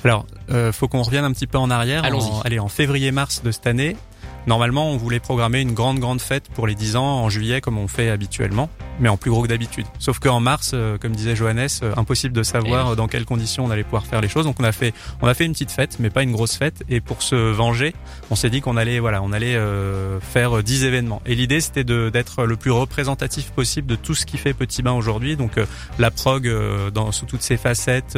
alors, 0.09 0.25
euh, 0.51 0.71
faut 0.71 0.87
qu'on 0.87 1.01
revienne 1.01 1.25
un 1.25 1.31
petit 1.31 1.47
peu 1.47 1.57
en 1.57 1.69
arrière. 1.69 2.03
Allons-y. 2.03 2.45
allez, 2.45 2.59
en 2.59 2.67
février-mars 2.67 3.41
de 3.43 3.51
cette 3.51 3.67
année, 3.67 3.95
Normalement, 4.45 4.89
on 4.89 4.97
voulait 4.97 5.21
programmer 5.21 5.61
une 5.61 5.73
grande 5.73 5.99
grande 5.99 6.19
fête 6.19 6.49
pour 6.49 6.67
les 6.67 6.75
10 6.75 6.97
ans 6.97 7.05
en 7.05 7.29
juillet 7.29 7.61
comme 7.61 7.77
on 7.77 7.87
fait 7.87 8.09
habituellement, 8.09 8.69
mais 8.99 9.07
en 9.07 9.15
plus 9.15 9.31
gros 9.31 9.43
que 9.43 9.47
d'habitude. 9.47 9.85
Sauf 9.99 10.19
qu'en 10.19 10.41
mars, 10.41 10.71
euh, 10.73 10.97
comme 10.97 11.15
disait 11.15 11.35
Johannes, 11.35 11.67
euh, 11.81 11.93
impossible 11.95 12.35
de 12.35 12.43
savoir 12.43 12.89
euh, 12.89 12.95
dans 12.95 13.07
quelles 13.07 13.25
conditions 13.25 13.63
on 13.65 13.71
allait 13.71 13.83
pouvoir 13.83 14.05
faire 14.05 14.19
les 14.19 14.27
choses. 14.27 14.45
Donc 14.45 14.59
on 14.59 14.65
a 14.65 14.73
fait 14.73 14.93
on 15.21 15.27
a 15.27 15.33
fait 15.33 15.45
une 15.45 15.53
petite 15.53 15.71
fête, 15.71 15.97
mais 15.99 16.09
pas 16.09 16.23
une 16.23 16.33
grosse 16.33 16.57
fête. 16.57 16.83
Et 16.89 16.99
pour 16.99 17.21
se 17.21 17.35
venger, 17.35 17.93
on 18.31 18.35
s'est 18.35 18.49
dit 18.49 18.59
qu'on 18.59 18.75
allait 18.75 18.99
voilà, 18.99 19.21
on 19.23 19.31
allait 19.31 19.57
faire 20.21 20.61
10 20.61 20.83
événements. 20.83 21.21
Et 21.25 21.35
l'idée 21.35 21.61
c'était 21.61 21.83
d'être 21.83 22.43
le 22.43 22.55
plus 22.57 22.71
représentatif 22.71 23.51
possible 23.51 23.87
de 23.87 23.95
tout 23.95 24.15
ce 24.15 24.25
qui 24.25 24.37
fait 24.37 24.53
Petit 24.53 24.81
Bain 24.81 24.93
aujourd'hui. 24.93 25.37
Donc 25.37 25.53
la 25.99 26.11
prog 26.11 26.49
dans 26.93 27.11
sous 27.11 27.25
toutes 27.25 27.41
ses 27.41 27.57
facettes, 27.57 28.17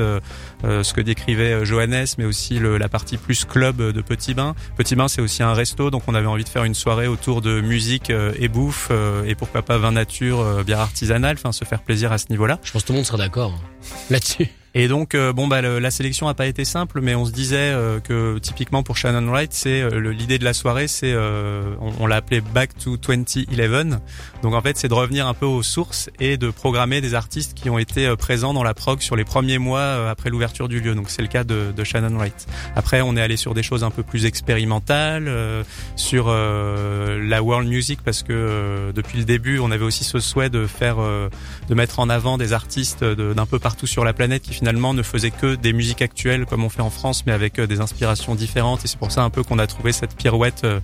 ce 0.63 0.93
que 0.93 1.01
décrivait 1.01 1.65
Johannes, 1.65 2.05
mais 2.17 2.25
aussi 2.25 2.59
le, 2.59 2.77
la 2.77 2.89
partie 2.89 3.17
plus 3.17 3.45
club 3.45 3.77
de 3.77 4.01
Petit 4.01 4.33
Bain. 4.33 4.55
Petit 4.77 4.95
Bain 4.95 5.07
c'est 5.07 5.21
aussi 5.21 5.43
un 5.43 5.53
resto, 5.53 5.91
donc 5.91 6.03
on 6.07 6.14
on 6.15 6.17
avait 6.17 6.27
envie 6.27 6.45
de 6.45 6.49
faire 6.49 6.63
une 6.63 6.75
soirée 6.75 7.07
autour 7.07 7.41
de 7.41 7.59
musique 7.59 8.09
euh, 8.09 8.31
et 8.39 8.47
bouffe 8.47 8.87
euh, 8.89 9.25
et 9.25 9.35
pourquoi 9.35 9.63
pas 9.63 9.77
vin 9.77 9.91
nature, 9.91 10.39
euh, 10.39 10.63
bière 10.63 10.79
artisanale, 10.79 11.35
enfin 11.37 11.51
se 11.51 11.65
faire 11.65 11.81
plaisir 11.81 12.13
à 12.13 12.17
ce 12.17 12.27
niveau-là. 12.29 12.57
Je 12.63 12.71
pense 12.71 12.83
que 12.83 12.87
tout 12.87 12.93
le 12.93 12.99
monde 12.99 13.05
sera 13.05 13.17
d'accord 13.17 13.51
hein, 13.51 13.61
là-dessus. 14.09 14.47
Et 14.77 14.89
donc, 14.89 15.15
euh, 15.15 15.31
bon, 15.31 15.47
bah, 15.47 15.61
le- 15.61 15.79
la 15.79 15.89
sélection 15.89 16.27
a 16.27 16.33
pas 16.33 16.47
été 16.47 16.65
simple, 16.65 16.99
mais 17.01 17.15
on 17.15 17.23
se 17.25 17.31
disait 17.31 17.55
euh, 17.57 18.01
que 18.01 18.37
typiquement 18.39 18.83
pour 18.83 18.97
Shannon 18.97 19.25
Wright, 19.31 19.53
c'est 19.53 19.81
euh, 19.81 20.11
l'idée 20.11 20.37
de 20.37 20.43
la 20.43 20.53
soirée, 20.53 20.89
c'est, 20.89 21.15
on, 21.15 21.93
on 22.01 22.05
l'a 22.07 22.17
appelé 22.17 22.41
Back 22.41 22.77
to 22.77 22.97
2011. 22.97 23.99
Donc 24.43 24.53
en 24.53 24.61
fait, 24.61 24.75
c'est 24.77 24.89
de 24.89 24.93
revenir 24.93 25.27
un 25.27 25.33
peu 25.33 25.45
aux 25.45 25.63
sources 25.63 26.09
et 26.19 26.35
de 26.35 26.49
programmer 26.49 26.99
des 26.99 27.13
artistes 27.13 27.53
qui 27.53 27.69
ont 27.69 27.79
été 27.79 28.13
présents 28.17 28.53
dans 28.53 28.63
la 28.63 28.73
prog 28.73 28.99
sur 28.99 29.15
les 29.15 29.23
premiers 29.23 29.59
mois 29.59 30.09
après 30.09 30.29
l'ouverture 30.29 30.67
du 30.67 30.81
lieu. 30.81 30.93
Donc 30.93 31.09
c'est 31.09 31.21
le 31.21 31.29
cas 31.29 31.45
de, 31.45 31.71
de 31.73 31.83
Shannon 31.85 32.17
Wright. 32.17 32.45
Après, 32.75 32.99
on 32.99 33.15
est 33.15 33.21
allé 33.21 33.37
sur 33.37 33.53
des 33.53 33.63
choses 33.63 33.85
un 33.85 33.91
peu 33.91 34.03
plus 34.03 34.25
expérimentales, 34.25 35.29
euh, 35.29 35.63
sur 35.95 36.25
euh, 36.27 37.25
la 37.25 37.41
world 37.41 37.69
music, 37.69 37.99
parce 38.03 38.23
que 38.23 38.33
euh, 38.33 38.91
depuis 38.91 39.19
le 39.19 39.23
début, 39.23 39.59
on 39.59 39.71
avait 39.71 39.85
aussi 39.85 40.03
ce 40.03 40.19
souhait 40.19 40.49
de 40.49 40.67
faire, 40.67 40.97
de 40.97 41.75
mettre 41.75 41.99
en 41.99 42.09
avant 42.09 42.37
des 42.37 42.51
artistes 42.51 43.05
d'un 43.05 43.45
peu 43.45 43.57
partout 43.57 43.87
sur 43.87 44.03
la 44.03 44.11
planète 44.11 44.41
qui 44.43 44.53
finalement 44.65 44.95
ne 44.95 45.03
faisaient 45.03 45.29
que 45.29 45.53
des 45.53 45.73
musiques 45.73 46.01
actuelles 46.01 46.47
comme 46.47 46.63
on 46.63 46.69
fait 46.69 46.81
en 46.81 46.89
France, 46.89 47.23
mais 47.27 47.33
avec 47.33 47.59
euh, 47.59 47.67
des 47.67 47.81
inspirations 47.81 48.33
différentes. 48.33 48.83
Et 48.83 48.87
c'est 48.87 48.97
pour 48.97 49.11
ça 49.11 49.21
un 49.21 49.29
peu 49.29 49.43
qu'on 49.43 49.59
a 49.59 49.67
trouvé 49.67 49.91
cette 49.91 50.15
pirouette 50.15 50.63
euh, 50.63 50.79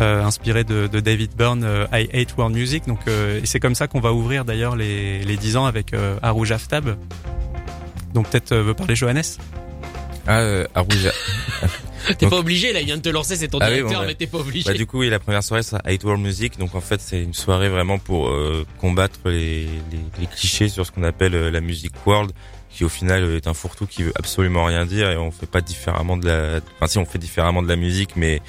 euh, 0.00 0.24
inspirée 0.24 0.64
de, 0.64 0.86
de 0.86 0.98
David 1.00 1.32
Byrne, 1.36 1.62
euh, 1.62 1.86
I 1.92 2.08
Hate 2.14 2.34
World 2.38 2.56
Music. 2.56 2.86
Donc, 2.86 3.00
euh, 3.06 3.38
et 3.42 3.44
c'est 3.44 3.60
comme 3.60 3.74
ça 3.74 3.86
qu'on 3.86 4.00
va 4.00 4.14
ouvrir 4.14 4.46
d'ailleurs 4.46 4.76
les, 4.76 5.18
les 5.24 5.36
10 5.36 5.58
ans 5.58 5.66
avec 5.66 5.92
euh, 5.92 6.16
Arouj 6.22 6.52
Aftab. 6.52 6.96
Donc 8.14 8.30
peut-être 8.30 8.52
euh, 8.52 8.62
veut 8.62 8.72
parler 8.72 8.96
Johannes? 8.96 9.20
Ah, 10.26 10.38
euh, 10.40 10.66
à 10.74 10.80
Rouge. 10.80 11.10
T'es 12.06 12.14
Donc- 12.24 12.30
pas 12.30 12.38
obligé 12.38 12.72
là, 12.72 12.80
il 12.80 12.86
vient 12.86 12.96
de 12.96 13.02
te 13.02 13.08
lancer, 13.10 13.36
c'est 13.36 13.48
ton 13.48 13.58
Ah 13.60 13.66
oui, 13.68 13.74
directeur, 13.74 13.92
bon, 13.92 14.00
bah. 14.00 14.06
mais 14.06 14.14
t'es 14.14 14.26
pas 14.26 14.38
obligé. 14.38 14.64
Bah, 14.70 14.72
du 14.76 14.86
coup, 14.86 15.00
oui, 15.00 15.10
la 15.10 15.18
première 15.18 15.42
soirée 15.42 15.62
sera 15.62 15.82
Hate 15.84 16.02
World 16.04 16.22
Music. 16.22 16.58
Donc 16.58 16.74
en 16.74 16.80
fait, 16.80 16.98
c'est 17.02 17.22
une 17.22 17.34
soirée 17.34 17.68
vraiment 17.68 17.98
pour 17.98 18.28
euh, 18.30 18.64
combattre 18.80 19.18
les, 19.26 19.64
les, 19.64 19.68
les 20.20 20.26
clichés 20.26 20.68
sur 20.70 20.86
ce 20.86 20.92
qu'on 20.92 21.02
appelle 21.02 21.34
euh, 21.34 21.50
la 21.50 21.60
musique 21.60 21.92
world, 22.06 22.30
qui 22.70 22.84
au 22.84 22.88
final 22.88 23.24
est 23.32 23.46
un 23.46 23.54
fourre-tout 23.54 23.86
qui 23.86 24.02
veut 24.02 24.12
absolument 24.16 24.64
rien 24.64 24.84
dire 24.86 25.10
et 25.10 25.16
on 25.16 25.30
fait 25.30 25.46
pas 25.50 25.60
différemment 25.60 26.16
de 26.16 26.26
la. 26.26 26.60
Enfin, 26.76 26.86
si 26.86 26.98
on 26.98 27.04
fait 27.06 27.18
différemment 27.18 27.62
de 27.62 27.68
la 27.68 27.76
musique, 27.76 28.14
mais 28.16 28.40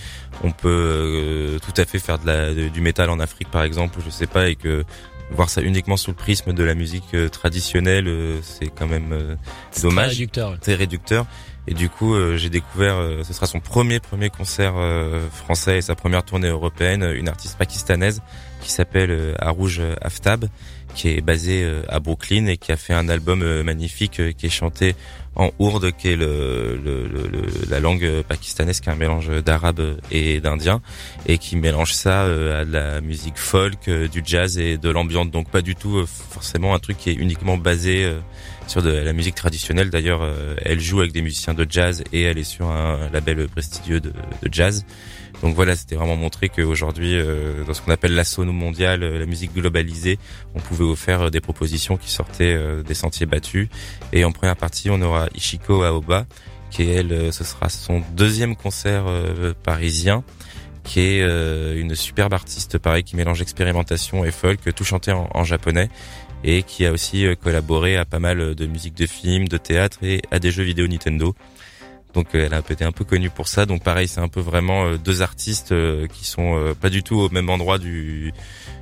on 0.44 0.52
peut 0.52 0.68
euh, 0.70 1.60
tout 1.60 1.74
à 1.82 1.86
fait 1.86 2.00
faire 2.00 2.20
de 2.20 2.28
la 2.28 2.54
de- 2.54 2.68
du 2.68 2.82
métal 2.82 3.10
en 3.10 3.20
Afrique, 3.20 3.50
par 3.50 3.64
exemple, 3.64 4.00
je 4.06 4.10
sais 4.10 4.28
pas, 4.28 4.50
et 4.50 4.56
que 4.56 4.84
voir 5.32 5.50
ça 5.50 5.62
uniquement 5.62 5.96
sous 5.98 6.10
le 6.12 6.16
prisme 6.18 6.54
de 6.54 6.64
la 6.64 6.74
musique 6.76 7.14
euh, 7.14 7.30
traditionnelle, 7.30 8.08
euh, 8.08 8.40
c'est 8.42 8.68
quand 8.68 8.88
même 8.88 9.12
euh, 9.14 9.36
C'est 9.72 9.82
très 9.82 9.90
dommage 9.90 10.10
réducteur. 10.12 10.60
très 10.60 10.74
réducteur. 10.76 11.26
Et 11.68 11.74
du 11.76 11.88
coup, 11.88 12.16
euh, 12.16 12.36
j'ai 12.36 12.50
découvert, 12.50 12.96
euh, 12.96 13.22
ce 13.24 13.32
sera 13.32 13.46
son 13.46 13.60
premier 13.60 14.00
premier 14.00 14.30
concert 14.32 14.74
euh, 14.78 15.28
français 15.30 15.78
et 15.78 15.82
sa 15.82 15.94
première 15.94 16.24
tournée 16.24 16.48
européenne, 16.48 17.04
une 17.16 17.30
artiste 17.30 17.58
pakistanaise 17.60 18.22
qui 18.62 18.72
s'appelle 18.72 19.12
euh, 19.12 19.34
Arouj 19.38 19.80
Aftab, 20.02 20.46
qui 20.96 21.10
est 21.10 21.22
basée 21.22 21.64
euh, 21.64 21.82
à 21.90 22.00
Brooklyn 22.00 22.48
et 22.48 22.58
qui 22.58 22.72
a 22.72 22.78
fait 22.78 22.94
un 22.94 23.10
album 23.10 23.42
euh, 23.42 23.64
magnifique 23.64 24.20
euh, 24.20 24.32
qui 24.32 24.48
est 24.48 24.50
chanté 24.50 24.96
en 25.36 25.52
ourde, 25.60 25.92
qui 25.98 26.10
est 26.10 26.16
le, 26.16 26.80
le- 26.84 27.08
le- 27.08 27.70
la 27.70 27.80
langue 27.80 28.24
pakistanaise, 28.28 28.80
qui 28.82 28.90
est 28.90 28.92
un 28.92 28.96
mélange 28.96 29.30
d'arabe 29.44 29.98
et 30.12 30.42
d'indien, 30.42 30.82
et 31.28 31.38
qui 31.38 31.56
mélange 31.56 31.94
ça 31.94 32.24
à 32.24 32.66
de 32.66 32.72
la 32.74 33.00
musique 33.00 33.38
folk, 33.38 33.90
du 33.90 34.22
jazz 34.26 34.58
et 34.58 34.78
de 34.78 34.90
l'ambiance. 34.90 35.30
Donc 35.32 35.50
pas 35.50 35.62
du 35.62 35.76
tout 35.76 36.04
forcément 36.08 36.74
un 36.76 36.80
truc 36.80 36.98
qui 36.98 37.12
est 37.12 37.14
uniquement 37.14 37.56
basé 37.58 38.12
sur 38.70 38.82
de 38.82 38.92
la 38.92 39.14
musique 39.14 39.36
traditionnelle. 39.36 39.90
D'ailleurs, 39.90 40.22
euh, 40.22 40.56
elle 40.64 40.80
joue 40.80 41.00
avec 41.00 41.12
des 41.12 41.22
musiciens 41.22 41.54
de 41.54 41.66
jazz 41.70 42.04
et 42.14 42.22
elle 42.22 42.38
est 42.38 42.44
sur 42.44 42.68
un 42.68 43.10
label 43.12 43.48
prestigieux 43.50 44.00
de, 44.00 44.10
de 44.10 44.50
jazz. 44.52 44.86
Donc 45.42 45.56
voilà, 45.56 45.76
c'était 45.76 45.96
vraiment 45.96 46.18
montrer 46.18 46.50
qu'aujourd'hui, 46.50 47.16
euh, 47.16 47.64
dans 47.64 47.74
ce 47.74 47.82
qu'on 47.82 47.92
appelle 47.92 48.14
la 48.14 48.26
sono 48.26 48.52
mondiale, 48.52 49.04
euh, 49.04 49.20
la 49.20 49.26
musique 49.26 49.54
globalisée, 49.54 50.20
on 50.54 50.60
pouvait 50.60 50.96
faire 50.96 51.24
euh, 51.24 51.30
des 51.30 51.40
propositions 51.40 51.98
qui 51.98 52.12
sortaient 52.12 52.58
des 52.84 52.94
sentiers 52.94 53.26
battus. 53.26 53.70
Et 54.12 54.26
en 54.26 54.32
première 54.32 54.56
partie, 54.56 54.90
on 54.90 55.02
aura 55.02 55.28
Ishiko 55.36 55.84
Aoba, 55.84 56.26
qui 56.72 56.84
elle, 56.84 57.34
ce 57.34 57.44
sera 57.44 57.70
son 57.70 58.02
deuxième 58.14 58.56
concert 58.56 59.06
parisien 59.64 60.24
qui 60.84 61.02
est 61.02 61.22
une 61.22 61.94
superbe 61.96 62.34
artiste 62.34 62.78
pareil 62.78 63.04
qui 63.04 63.16
mélange 63.16 63.42
expérimentation 63.42 64.24
et 64.26 64.32
folk, 64.32 64.60
tout 64.74 64.84
chanté 64.84 65.12
en 65.12 65.44
japonais 65.44 65.90
et 66.44 66.64
qui 66.64 66.86
a 66.86 66.92
aussi 66.92 67.26
euh, 67.26 67.36
collaboré 67.36 67.98
à 67.98 68.06
pas 68.06 68.20
mal 68.20 68.56
de 68.56 68.66
musique 68.66 68.96
de 68.96 69.06
films, 69.06 69.48
de 69.48 69.58
théâtre 69.58 70.00
et 70.04 70.22
à 70.32 70.40
des 70.40 70.52
jeux 70.52 70.64
vidéo 70.64 70.88
Nintendo. 70.88 71.36
Donc 72.14 72.34
euh, 72.34 72.46
elle 72.46 72.54
a 72.54 72.60
été 72.60 72.84
un 72.84 72.92
peu 72.92 73.04
connue 73.04 73.30
pour 73.30 73.48
ça. 73.48 73.66
Donc 73.66 73.84
pareil, 73.84 74.08
c'est 74.08 74.22
un 74.22 74.28
peu 74.28 74.40
vraiment 74.42 74.86
euh, 74.86 74.98
deux 74.98 75.22
artistes 75.22 75.72
euh, 75.72 76.08
qui 76.08 76.26
sont 76.26 76.58
euh, 76.58 76.74
pas 76.74 76.90
du 76.90 77.04
tout 77.04 77.18
au 77.18 77.30
même 77.30 77.50
endroit 77.50 77.78
du 77.78 78.34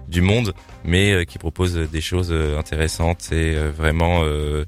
du 0.07 0.21
monde, 0.21 0.53
mais 0.85 1.11
euh, 1.11 1.23
qui 1.25 1.37
proposent 1.37 1.75
des 1.75 2.01
choses 2.01 2.29
euh, 2.31 2.57
intéressantes 2.57 3.31
et 3.31 3.55
euh, 3.55 3.71
vraiment 3.71 4.21
euh, 4.23 4.63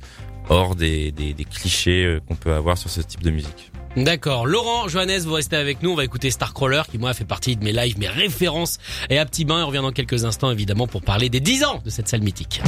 hors 0.50 0.76
des, 0.76 1.12
des, 1.12 1.34
des 1.34 1.46
clichés 1.46 2.04
euh, 2.04 2.20
qu'on 2.28 2.36
peut 2.36 2.54
avoir 2.54 2.78
sur 2.78 2.90
ce 2.90 3.02
type 3.02 3.24
de 3.24 3.32
musique. 3.32 3.72
D'accord. 3.96 4.46
Laurent, 4.46 4.88
Johannes, 4.88 5.22
vous 5.22 5.34
restez 5.34 5.56
avec 5.56 5.82
nous. 5.82 5.92
On 5.92 5.96
va 5.96 6.04
écouter 6.04 6.30
Starcrawler, 6.32 6.84
qui 6.90 6.98
moi 6.98 7.14
fait 7.14 7.26
partie 7.26 7.56
de 7.56 7.64
mes 7.64 7.74
lives, 7.74 7.98
mes 7.98 8.08
références. 8.08 8.78
Et 9.10 9.18
à 9.18 9.26
Petit 9.26 9.46
Bain, 9.46 9.64
on 9.64 9.68
revient 9.68 9.82
dans 9.82 9.92
quelques 9.92 10.26
instants, 10.26 10.52
évidemment, 10.52 10.88
pour 10.88 11.02
parler 11.02 11.30
des 11.30 11.40
10 11.40 11.64
ans 11.64 11.82
de 11.84 11.90
cette 11.90 12.08
salle 12.08 12.22
mythique. 12.22 12.62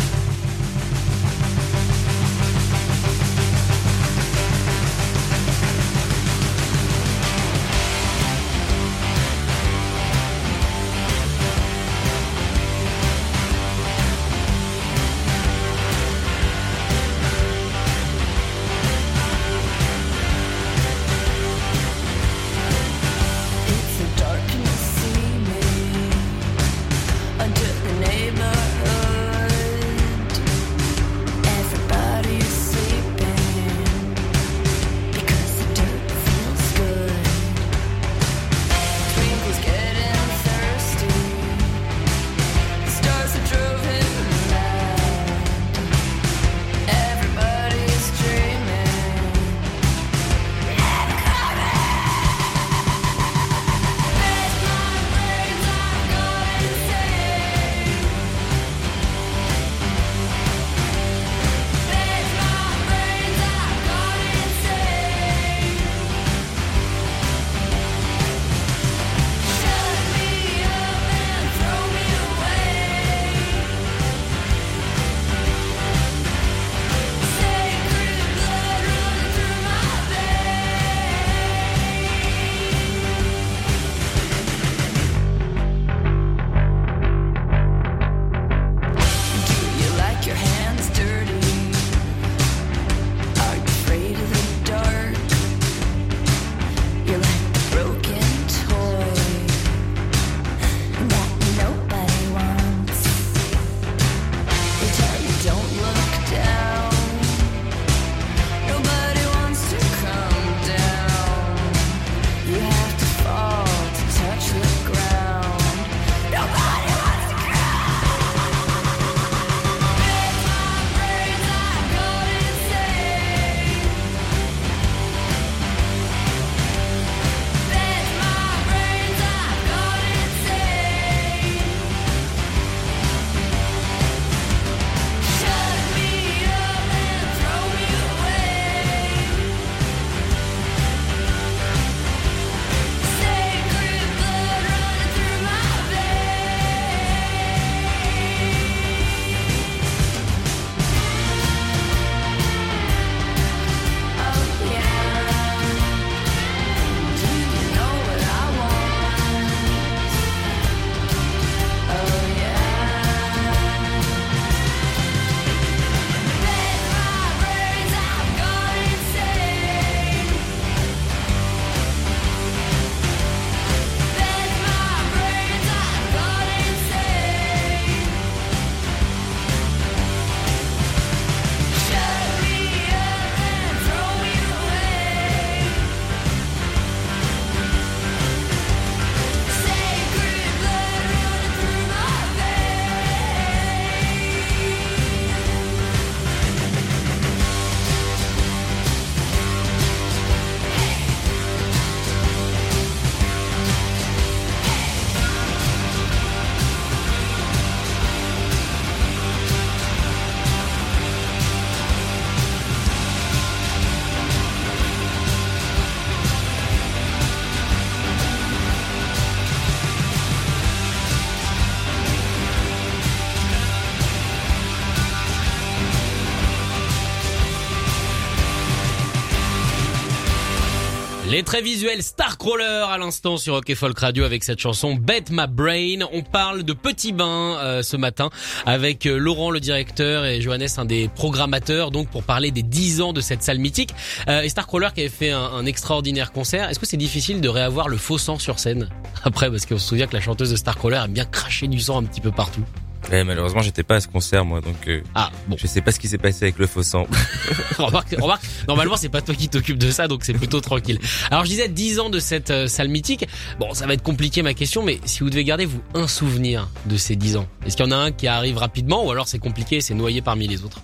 Les 231.42 231.46
très 231.46 231.64
visuels 231.64 232.04
Starcrawler 232.04 232.86
à 232.88 233.00
l'instant 233.00 233.36
sur 233.36 233.56
Rock 233.56 233.68
et 233.72 233.74
Folk 233.74 233.98
Radio 233.98 234.26
avec 234.26 234.44
cette 234.44 234.60
chanson 234.60 234.94
Bet 234.94 235.24
My 235.32 235.48
Brain. 235.50 236.08
On 236.14 236.22
parle 236.22 236.62
de 236.62 236.72
Petit 236.72 237.14
Bain 237.14 237.58
euh, 237.58 237.82
ce 237.82 237.98
matin 237.98 238.30
avec 238.68 239.08
euh, 239.08 239.18
Laurent 239.18 239.50
le 239.50 239.60
directeur 239.60 240.24
et 240.24 240.40
Johannes 240.40 240.68
un 240.78 240.86
des 240.86 241.08
programmateurs 241.08 241.90
donc 241.90 242.10
pour 242.10 242.22
parler 242.22 242.52
des 242.52 242.62
10 242.62 243.02
ans 243.02 243.12
de 243.12 243.22
cette 243.22 243.42
salle 243.42 243.58
mythique. 243.58 243.90
Euh, 244.30 244.42
et 244.42 244.50
Starcrawler 244.50 244.90
qui 244.94 245.02
avait 245.02 245.10
fait 245.10 245.32
un, 245.32 245.42
un 245.42 245.66
extraordinaire 245.66 246.32
concert. 246.32 246.70
Est-ce 246.70 246.78
que 246.78 246.86
c'est 246.86 246.96
difficile 246.96 247.42
de 247.42 247.50
réavoir 247.50 247.90
le 247.90 247.98
faux 247.98 248.20
sang 248.20 248.38
sur 248.38 248.60
scène 248.60 248.90
après? 249.24 249.50
Parce 249.50 249.66
qu'on 249.66 249.80
se 249.80 249.88
souvient 249.88 250.06
que 250.06 250.14
la 250.14 250.22
chanteuse 250.22 250.52
de 250.52 250.56
Starcrawler 250.56 251.02
aime 251.04 251.14
bien 251.14 251.26
cracher 251.26 251.68
du 251.68 251.80
sang 251.80 251.98
un 251.98 252.04
petit 252.04 252.22
peu 252.22 252.30
partout. 252.30 252.64
Ouais, 253.12 253.26
malheureusement, 253.26 253.62
j'étais 253.62 253.84
pas 253.84 253.96
à 253.96 254.00
ce 254.00 254.08
concert, 254.08 254.46
moi, 254.46 254.62
donc 254.62 254.88
euh, 254.88 255.02
Ah 255.16 255.32
bon. 255.48 255.58
je 255.58 255.68
sais 255.68 255.82
pas 255.82 255.92
ce 255.92 256.00
qui 256.00 256.08
s'est 256.08 256.18
passé 256.18 256.46
avec 256.46 256.58
le 256.58 256.66
faux 256.66 256.82
sang. 256.84 257.06
remarque, 257.78 258.16
remarque, 258.18 258.44
normalement 258.68 258.96
c'est 258.96 259.10
pas 259.10 259.22
toi 259.22 259.36
qui 259.36 259.50
t'occupes 259.50 259.78
de 259.78 259.92
ça, 259.92 260.08
donc 260.08 260.24
c'est 260.24 260.34
plutôt 260.34 260.62
tranquille. 260.62 260.98
Alors 261.30 261.44
je 261.44 261.50
disais 261.50 261.68
10 261.68 262.00
ans 262.00 262.10
de 262.10 262.20
cette 262.20 262.52
euh, 262.52 262.68
salle 262.68 262.88
mythique. 262.88 263.28
Bon, 263.60 263.74
ça 263.74 263.86
va 263.86 263.94
être 263.94 264.02
compliqué 264.04 264.42
ma 264.44 264.54
question, 264.54 264.82
mais 264.82 265.00
si 265.04 265.20
vous 265.22 265.30
devez 265.30 265.44
garder 265.44 265.66
vous 265.66 265.82
un 265.94 266.08
souvenir 266.08 266.70
de 266.86 266.96
ces 266.96 267.16
10 267.18 267.36
ans, 267.38 267.48
est-ce 267.66 267.76
qu'il 267.76 267.86
y 267.86 267.90
en 267.90 267.92
a 267.92 267.98
un 267.98 268.12
qui 268.12 268.28
arrive 268.28 268.58
rapidement 268.58 269.06
ou 269.06 269.12
alors 269.12 269.28
c'est 269.28 269.40
compliqué, 269.40 269.82
c'est 269.82 269.94
noyé 269.94 270.22
parmi 270.22 270.48
les 270.48 270.64
autres? 270.64 270.80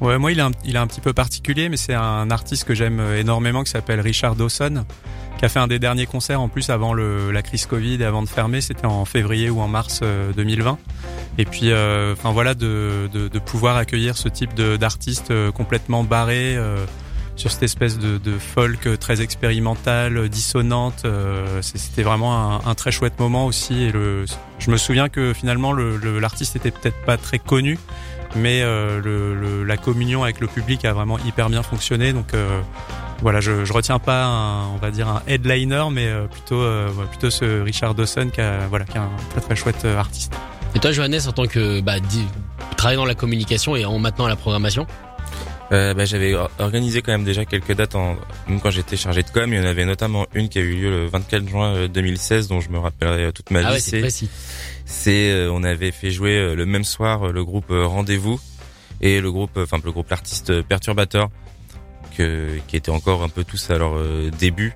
Ouais, 0.00 0.18
moi 0.18 0.32
il 0.32 0.38
est 0.38 0.42
un, 0.42 0.50
il 0.64 0.76
est 0.76 0.78
un 0.78 0.86
petit 0.86 1.00
peu 1.00 1.12
particulier, 1.12 1.68
mais 1.68 1.76
c'est 1.76 1.94
un 1.94 2.30
artiste 2.30 2.64
que 2.64 2.74
j'aime 2.74 3.00
énormément 3.16 3.64
qui 3.64 3.70
s'appelle 3.70 4.00
Richard 4.00 4.34
Dawson, 4.34 4.84
qui 5.38 5.44
a 5.44 5.48
fait 5.48 5.58
un 5.58 5.66
des 5.66 5.78
derniers 5.78 6.06
concerts 6.06 6.40
en 6.40 6.48
plus 6.48 6.70
avant 6.70 6.94
la 6.94 7.42
crise 7.42 7.66
Covid 7.66 8.00
et 8.00 8.04
avant 8.04 8.22
de 8.22 8.28
fermer, 8.28 8.60
c'était 8.60 8.86
en 8.86 9.04
février 9.04 9.50
ou 9.50 9.60
en 9.60 9.68
mars 9.68 10.00
euh, 10.02 10.32
2020. 10.32 10.78
Et 11.38 11.44
puis, 11.44 11.70
euh, 11.70 12.14
enfin 12.14 12.32
voilà, 12.32 12.54
de, 12.54 13.08
pouvoir 13.44 13.76
accueillir 13.76 14.16
ce 14.16 14.28
type 14.28 14.54
de- 14.54 14.76
d'artiste 14.76 15.30
euh, 15.30 15.52
complètement 15.52 16.02
barré 16.04 16.56
euh, 16.56 16.84
sur 17.36 17.50
cette 17.52 17.64
espèce 17.64 17.98
de, 17.98 18.18
folk 18.38 18.98
très 18.98 19.20
expérimentale, 19.20 20.30
dissonante, 20.30 21.02
euh, 21.04 21.60
c'était 21.60 22.02
vraiment 22.02 22.66
un, 22.66 22.74
très 22.74 22.90
chouette 22.90 23.18
moment 23.18 23.44
aussi. 23.44 23.82
Et 23.82 23.90
je 23.90 24.70
me 24.70 24.78
souviens 24.78 25.10
que 25.10 25.34
finalement 25.34 25.72
le- 25.72 25.98
le- 25.98 26.18
l'artiste 26.18 26.56
était 26.56 26.70
peut-être 26.70 26.96
pas 27.04 27.18
très 27.18 27.38
connu, 27.38 27.78
mais 28.36 28.60
euh, 28.62 29.64
la 29.66 29.76
communion 29.76 30.22
avec 30.24 30.40
le 30.40 30.46
public 30.46 30.86
a 30.86 30.94
vraiment 30.94 31.18
hyper 31.18 31.50
bien 31.50 31.62
fonctionné. 31.62 32.14
Donc 32.14 32.32
euh, 32.32 32.62
voilà, 33.22 33.40
je, 33.40 33.64
je 33.64 33.72
retiens 33.72 33.98
pas, 33.98 34.24
un, 34.26 34.68
on 34.68 34.76
va 34.76 34.90
dire 34.90 35.08
un 35.08 35.22
headliner, 35.26 35.84
mais 35.90 36.06
euh, 36.06 36.26
plutôt 36.26 36.60
euh, 36.60 36.90
ouais, 36.92 37.06
plutôt 37.06 37.30
ce 37.30 37.60
Richard 37.62 37.94
Dawson 37.94 38.30
qui 38.32 38.40
a, 38.40 38.66
voilà, 38.68 38.84
qui 38.84 38.96
est 38.96 39.00
un 39.00 39.10
très 39.30 39.40
très 39.40 39.56
chouette 39.56 39.84
euh, 39.84 39.96
artiste. 39.98 40.32
Et 40.74 40.78
toi 40.78 40.92
Johannes 40.92 41.20
en 41.26 41.32
tant 41.32 41.46
que 41.46 41.80
bah, 41.80 41.94
travaillant 42.76 43.00
dans 43.02 43.06
la 43.06 43.14
communication 43.14 43.74
et 43.76 43.84
en 43.84 43.98
maintenant 43.98 44.26
la 44.28 44.36
programmation? 44.36 44.86
Euh, 45.72 45.94
bah, 45.94 46.04
j'avais 46.04 46.34
or- 46.34 46.50
organisé 46.60 47.02
quand 47.02 47.10
même 47.10 47.24
déjà 47.24 47.44
quelques 47.44 47.72
dates 47.74 47.96
en, 47.96 48.16
même 48.46 48.60
quand 48.60 48.70
j'étais 48.70 48.96
chargé 48.96 49.22
de 49.24 49.30
com. 49.30 49.52
Il 49.52 49.56
y 49.58 49.60
en 49.60 49.64
avait 49.66 49.84
notamment 49.84 50.26
une 50.34 50.48
qui 50.48 50.58
a 50.58 50.62
eu 50.62 50.74
lieu 50.76 50.90
le 50.90 51.06
24 51.06 51.48
juin 51.48 51.74
euh, 51.74 51.88
2016, 51.88 52.46
dont 52.46 52.60
je 52.60 52.68
me 52.70 52.78
rappellerai 52.78 53.32
toute 53.32 53.50
ma 53.50 53.60
Ah 53.60 53.62
vie. 53.62 53.68
ouais, 53.72 53.80
c'est 53.80 53.90
c'est, 53.90 54.00
précis. 54.00 54.30
c'est, 54.84 55.30
euh, 55.32 55.50
on 55.52 55.64
avait 55.64 55.90
fait 55.90 56.10
jouer 56.12 56.36
euh, 56.36 56.54
le 56.54 56.66
même 56.66 56.84
soir 56.84 57.32
le 57.32 57.44
groupe 57.44 57.70
euh, 57.72 57.84
Rendez-vous 57.86 58.38
et 59.00 59.20
le 59.20 59.32
groupe, 59.32 59.56
euh, 59.56 59.64
enfin 59.64 59.78
le 59.84 59.90
groupe 59.90 60.08
l'artiste 60.08 60.62
Perturbateur, 60.62 61.30
qui 62.66 62.76
étaient 62.76 62.90
encore 62.90 63.22
un 63.22 63.28
peu 63.28 63.44
tous 63.44 63.70
à 63.70 63.78
leur 63.78 63.96
euh, 63.96 64.30
début. 64.38 64.74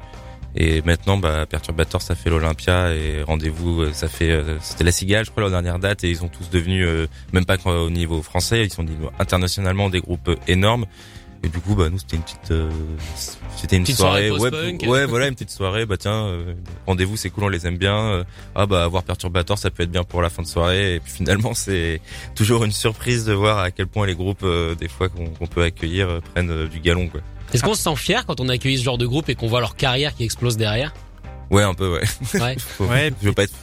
Et 0.57 0.83
maintenant, 0.83 1.17
bah, 1.17 1.47
Perturbateur, 1.47 2.03
ça 2.03 2.15
fait 2.15 2.29
l'Olympia 2.29 2.93
et 2.95 3.23
Rendez-vous, 3.23 3.83
euh, 3.83 3.93
ça 3.93 4.09
fait, 4.09 4.33
euh, 4.33 4.59
c'était 4.61 4.85
la 4.85 4.91
Cigale, 4.91 5.25
je 5.25 5.31
crois, 5.31 5.43
leur 5.43 5.51
dernière 5.51 5.79
date 5.79 6.03
et 6.03 6.11
ils 6.11 6.17
sont 6.17 6.29
tous 6.29 6.51
devenus, 6.51 6.85
euh, 6.87 7.07
même 7.33 7.45
pas 7.45 7.57
au 7.67 7.91
niveau 7.91 8.21
français, 8.23 8.65
ils 8.65 8.73
sont 8.73 8.83
devenus 8.83 9.09
internationalement 9.19 9.89
des 9.91 10.01
groupes 10.01 10.31
énormes. 10.49 10.87
Et 11.43 11.49
du 11.49 11.59
coup, 11.59 11.75
bah, 11.75 11.89
nous, 11.91 11.99
c'était 11.99 12.17
une 12.17 12.23
petite, 12.23 12.51
euh, 12.51 12.71
c'était 13.57 13.77
une 13.77 13.85
Petite 13.85 13.97
soirée, 13.97 14.29
soirée 14.29 14.77
ouais, 14.87 15.07
voilà, 15.07 15.27
une 15.29 15.35
petite 15.35 15.51
soirée, 15.51 15.87
bah, 15.87 15.97
tiens, 15.97 16.27
euh, 16.27 16.53
Rendez-vous, 16.87 17.17
c'est 17.17 17.31
cool, 17.31 17.45
on 17.45 17.49
les 17.49 17.67
aime 17.67 17.79
bien. 17.79 17.97
euh, 17.99 18.25
ah, 18.55 18.67
bah, 18.67 18.85
avoir 18.85 19.05
Perturbateur, 19.05 19.57
ça 19.57 19.71
peut 19.71 19.83
être 19.85 19.91
bien 19.91 20.05
pour 20.05 20.21
la 20.21 20.29
fin 20.29 20.43
de 20.43 20.47
soirée. 20.47 20.97
Et 20.97 21.01
puis 21.01 21.11
finalement, 21.13 21.55
c'est 21.55 22.03
toujours 22.35 22.65
une 22.65 22.73
surprise 22.73 23.25
de 23.25 23.33
voir 23.33 23.59
à 23.59 23.71
quel 23.71 23.87
point 23.87 24.07
les 24.07 24.15
groupes, 24.15 24.43
euh, 24.43 24.75
des 24.75 24.89
fois, 24.89 25.09
qu'on 25.09 25.47
peut 25.47 25.63
accueillir, 25.63 26.09
euh, 26.11 26.21
prennent 26.35 26.51
euh, 26.51 26.69
du 26.69 26.79
galon, 26.81 27.09
quoi. 27.09 27.21
Est-ce 27.55 27.63
qu'on 27.65 27.75
se 27.75 27.83
sent 27.83 27.97
fier 27.97 28.27
quand 28.27 28.39
on 28.41 28.49
accueille 28.49 28.79
ce 28.79 28.85
genre 28.85 28.99
de 28.99 29.07
groupe 29.07 29.29
et 29.31 29.35
qu'on 29.35 29.49
voit 29.49 29.61
leur 29.61 29.77
carrière 29.77 30.15
qui 30.15 30.25
explose 30.25 30.57
derrière? 30.59 30.93
Ouais, 31.51 31.63
un 31.65 31.75
peu, 31.75 31.95
ouais. 31.95 32.05
Ouais. 32.35 32.57
Faut- 32.59 32.85
Ouais. 32.85 33.13
Je 33.21 33.27
veux 33.29 33.33
pas 33.33 33.45
être, 33.45 33.55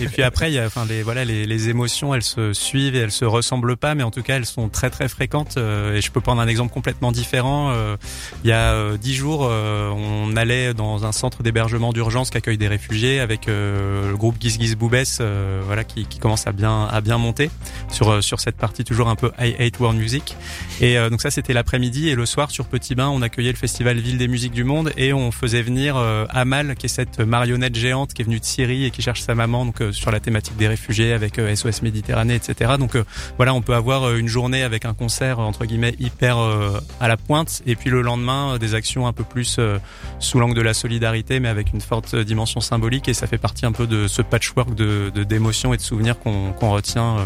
Et 0.00 0.06
puis 0.06 0.22
après, 0.22 0.50
il 0.50 0.54
y 0.54 0.58
a, 0.58 0.66
enfin, 0.66 0.84
les, 0.88 1.02
voilà, 1.02 1.24
les, 1.24 1.46
les 1.46 1.68
émotions, 1.68 2.14
elles 2.14 2.22
se 2.22 2.52
suivent 2.52 2.94
et 2.94 2.98
elles 2.98 3.12
se 3.12 3.24
ressemblent 3.24 3.76
pas, 3.76 3.94
mais 3.94 4.02
en 4.02 4.10
tout 4.10 4.22
cas, 4.22 4.36
elles 4.36 4.46
sont 4.46 4.68
très 4.68 4.90
très 4.90 5.08
fréquentes. 5.08 5.56
euh, 5.56 5.96
et 5.96 6.00
je 6.00 6.10
peux 6.10 6.20
prendre 6.20 6.40
un 6.40 6.48
exemple 6.48 6.72
complètement 6.72 7.12
différent. 7.12 7.70
Euh, 7.72 7.96
il 8.44 8.50
y 8.50 8.52
a 8.52 8.72
euh, 8.72 8.96
dix 8.96 9.14
jours, 9.14 9.46
euh, 9.50 9.90
on 9.90 10.36
allait 10.36 10.74
dans 10.74 11.04
un 11.04 11.12
centre 11.12 11.42
d'hébergement 11.42 11.92
d'urgence 11.92 12.30
qui 12.30 12.36
accueille 12.38 12.58
des 12.58 12.68
réfugiés 12.68 13.20
avec 13.20 13.48
euh, 13.48 14.10
le 14.10 14.16
groupe 14.16 14.36
Giz 14.40 14.58
Giz 14.58 14.76
Boubès, 14.76 15.20
voilà, 15.64 15.84
qui, 15.84 16.06
qui 16.06 16.18
commence 16.18 16.46
à 16.46 16.52
bien 16.52 16.84
à 16.86 17.00
bien 17.00 17.18
monter 17.18 17.50
sur 17.90 18.22
sur 18.22 18.40
cette 18.40 18.56
partie 18.56 18.84
toujours 18.84 19.08
un 19.08 19.16
peu 19.16 19.30
I 19.38 19.54
Hate 19.58 19.78
World 19.80 19.98
Music. 19.98 20.36
Et 20.80 20.96
donc 21.10 21.20
ça, 21.20 21.30
c'était 21.30 21.52
l'après-midi 21.52 22.08
et 22.08 22.14
le 22.14 22.26
soir 22.26 22.50
sur 22.50 22.66
Petit 22.66 22.94
Bain, 22.94 23.08
on 23.08 23.22
accueillait 23.22 23.52
le 23.52 23.56
festival 23.56 23.98
Ville 23.98 24.18
des 24.18 24.28
Musiques 24.28 24.52
du 24.52 24.64
Monde 24.64 24.92
et 24.96 25.12
on 25.12 25.30
faisait 25.30 25.62
venir 25.62 25.96
Amal, 26.30 26.74
qui 26.76 26.86
est 26.86 26.88
cette 26.88 27.20
marionnette 27.20 27.74
géante 27.74 28.14
qui 28.14 28.22
est 28.22 28.24
venue 28.24 28.40
de 28.40 28.44
Syrie 28.44 28.84
qui 28.90 29.02
cherche 29.02 29.20
sa 29.22 29.34
maman, 29.34 29.64
donc 29.64 29.80
euh, 29.80 29.92
sur 29.92 30.10
la 30.10 30.20
thématique 30.20 30.56
des 30.56 30.68
réfugiés 30.68 31.12
avec 31.12 31.38
euh, 31.38 31.54
SOS 31.54 31.82
Méditerranée, 31.82 32.34
etc. 32.34 32.74
Donc 32.78 32.94
euh, 32.94 33.04
voilà, 33.36 33.54
on 33.54 33.62
peut 33.62 33.74
avoir 33.74 34.04
euh, 34.04 34.16
une 34.16 34.28
journée 34.28 34.62
avec 34.62 34.84
un 34.84 34.94
concert 34.94 35.40
euh, 35.40 35.44
entre 35.44 35.64
guillemets 35.64 35.94
hyper 35.98 36.38
euh, 36.38 36.80
à 37.00 37.08
la 37.08 37.16
pointe 37.16 37.62
et 37.66 37.76
puis 37.76 37.90
le 37.90 38.02
lendemain 38.02 38.54
euh, 38.54 38.58
des 38.58 38.74
actions 38.74 39.06
un 39.06 39.12
peu 39.12 39.24
plus 39.24 39.56
euh, 39.58 39.78
sous 40.18 40.38
l'angle 40.38 40.54
de 40.54 40.62
la 40.62 40.74
solidarité, 40.74 41.40
mais 41.40 41.48
avec 41.48 41.72
une 41.72 41.80
forte 41.80 42.14
euh, 42.14 42.24
dimension 42.24 42.60
symbolique 42.60 43.08
et 43.08 43.14
ça 43.14 43.26
fait 43.26 43.38
partie 43.38 43.66
un 43.66 43.72
peu 43.72 43.86
de 43.86 44.06
ce 44.06 44.22
patchwork 44.22 44.74
de 44.74 45.10
d'émotions 45.10 45.74
et 45.74 45.76
de 45.76 45.82
souvenirs 45.82 46.18
qu'on 46.18 46.52
qu'on 46.52 46.70
retient 46.70 47.18
euh, 47.18 47.24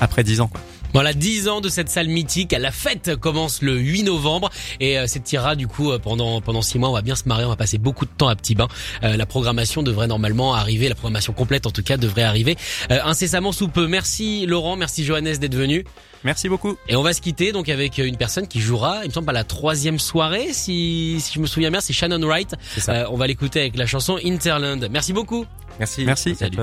après 0.00 0.24
dix 0.24 0.40
ans. 0.40 0.50
Voilà, 0.92 1.12
10 1.14 1.48
ans 1.48 1.60
de 1.60 1.68
cette 1.68 1.88
salle 1.88 2.08
mythique. 2.08 2.54
La 2.58 2.70
fête 2.70 3.16
commence 3.16 3.62
le 3.62 3.76
8 3.78 4.02
novembre 4.04 4.50
et 4.80 4.98
euh, 4.98 5.06
s'étirera 5.06 5.56
du 5.56 5.66
coup 5.66 5.90
euh, 5.90 5.98
pendant 5.98 6.40
pendant 6.40 6.62
6 6.62 6.78
mois. 6.78 6.90
On 6.90 6.92
va 6.92 7.02
bien 7.02 7.14
se 7.16 7.28
marrer, 7.28 7.44
on 7.44 7.48
va 7.48 7.56
passer 7.56 7.78
beaucoup 7.78 8.04
de 8.04 8.10
temps 8.10 8.28
à 8.28 8.36
Petit 8.36 8.54
Bain. 8.54 8.68
Euh, 9.02 9.16
la 9.16 9.26
programmation 9.26 9.82
devrait 9.82 10.06
normalement 10.06 10.54
arriver, 10.54 10.88
la 10.88 10.94
programmation 10.94 11.32
complète 11.32 11.66
en 11.66 11.70
tout 11.70 11.82
cas 11.82 11.96
devrait 11.96 12.22
arriver 12.22 12.56
euh, 12.90 12.98
incessamment 13.04 13.52
sous 13.52 13.68
peu. 13.68 13.86
Merci 13.86 14.46
Laurent, 14.46 14.76
merci 14.76 15.04
Johannes 15.04 15.36
d'être 15.38 15.54
venu. 15.54 15.84
Merci 16.24 16.48
beaucoup. 16.48 16.76
Et 16.88 16.94
on 16.94 17.02
va 17.02 17.12
se 17.14 17.20
quitter 17.20 17.50
donc 17.52 17.68
avec 17.68 17.98
une 17.98 18.16
personne 18.16 18.46
qui 18.46 18.60
jouera, 18.60 19.00
il 19.04 19.08
me 19.08 19.12
semble 19.12 19.30
à 19.30 19.32
la 19.32 19.44
troisième 19.44 19.98
soirée, 19.98 20.52
si 20.52 21.16
si 21.20 21.34
je 21.34 21.40
me 21.40 21.46
souviens 21.46 21.70
bien, 21.70 21.80
c'est 21.80 21.92
Shannon 21.92 22.24
Wright. 22.26 22.54
ça. 22.78 22.92
Euh, 22.92 23.06
on 23.10 23.16
va 23.16 23.26
l'écouter 23.26 23.60
avec 23.60 23.76
la 23.76 23.86
chanson 23.86 24.18
Interland. 24.24 24.88
Merci 24.90 25.12
beaucoup. 25.12 25.46
Merci. 25.78 26.04
Merci. 26.04 26.34
Salut. 26.34 26.58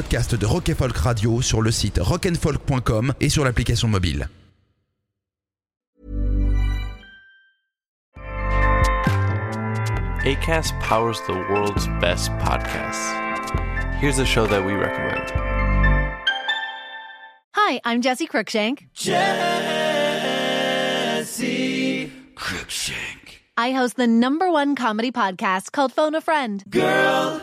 Podcasts 0.00 0.34
de 0.34 0.46
Rock 0.46 0.70
and 0.70 0.76
Folk 0.76 0.96
Radio 0.96 1.42
sur 1.42 1.60
le 1.60 1.70
site 1.70 1.98
rockandfolk.com 2.00 3.12
et 3.20 3.28
sur 3.28 3.44
l'application 3.44 3.86
mobile. 3.86 4.30
ACAST 10.24 10.72
powers 10.80 11.20
the 11.26 11.34
world's 11.50 11.86
best 12.00 12.30
podcasts. 12.38 13.12
Here's 14.00 14.18
a 14.18 14.24
show 14.24 14.46
that 14.46 14.64
we 14.64 14.72
recommend. 14.72 15.30
Hi, 17.54 17.82
I'm 17.84 18.00
Jesse 18.00 18.26
Cruikshank. 18.26 18.88
Jesse 18.94 19.20
Cruikshank. 22.36 23.40
I 23.58 23.72
host 23.72 23.96
the 23.96 24.06
number 24.06 24.50
one 24.50 24.74
comedy 24.74 25.12
podcast 25.12 25.72
called 25.72 25.92
Phone 25.92 26.14
a 26.14 26.22
Friend. 26.22 26.64
Girl, 26.70 27.42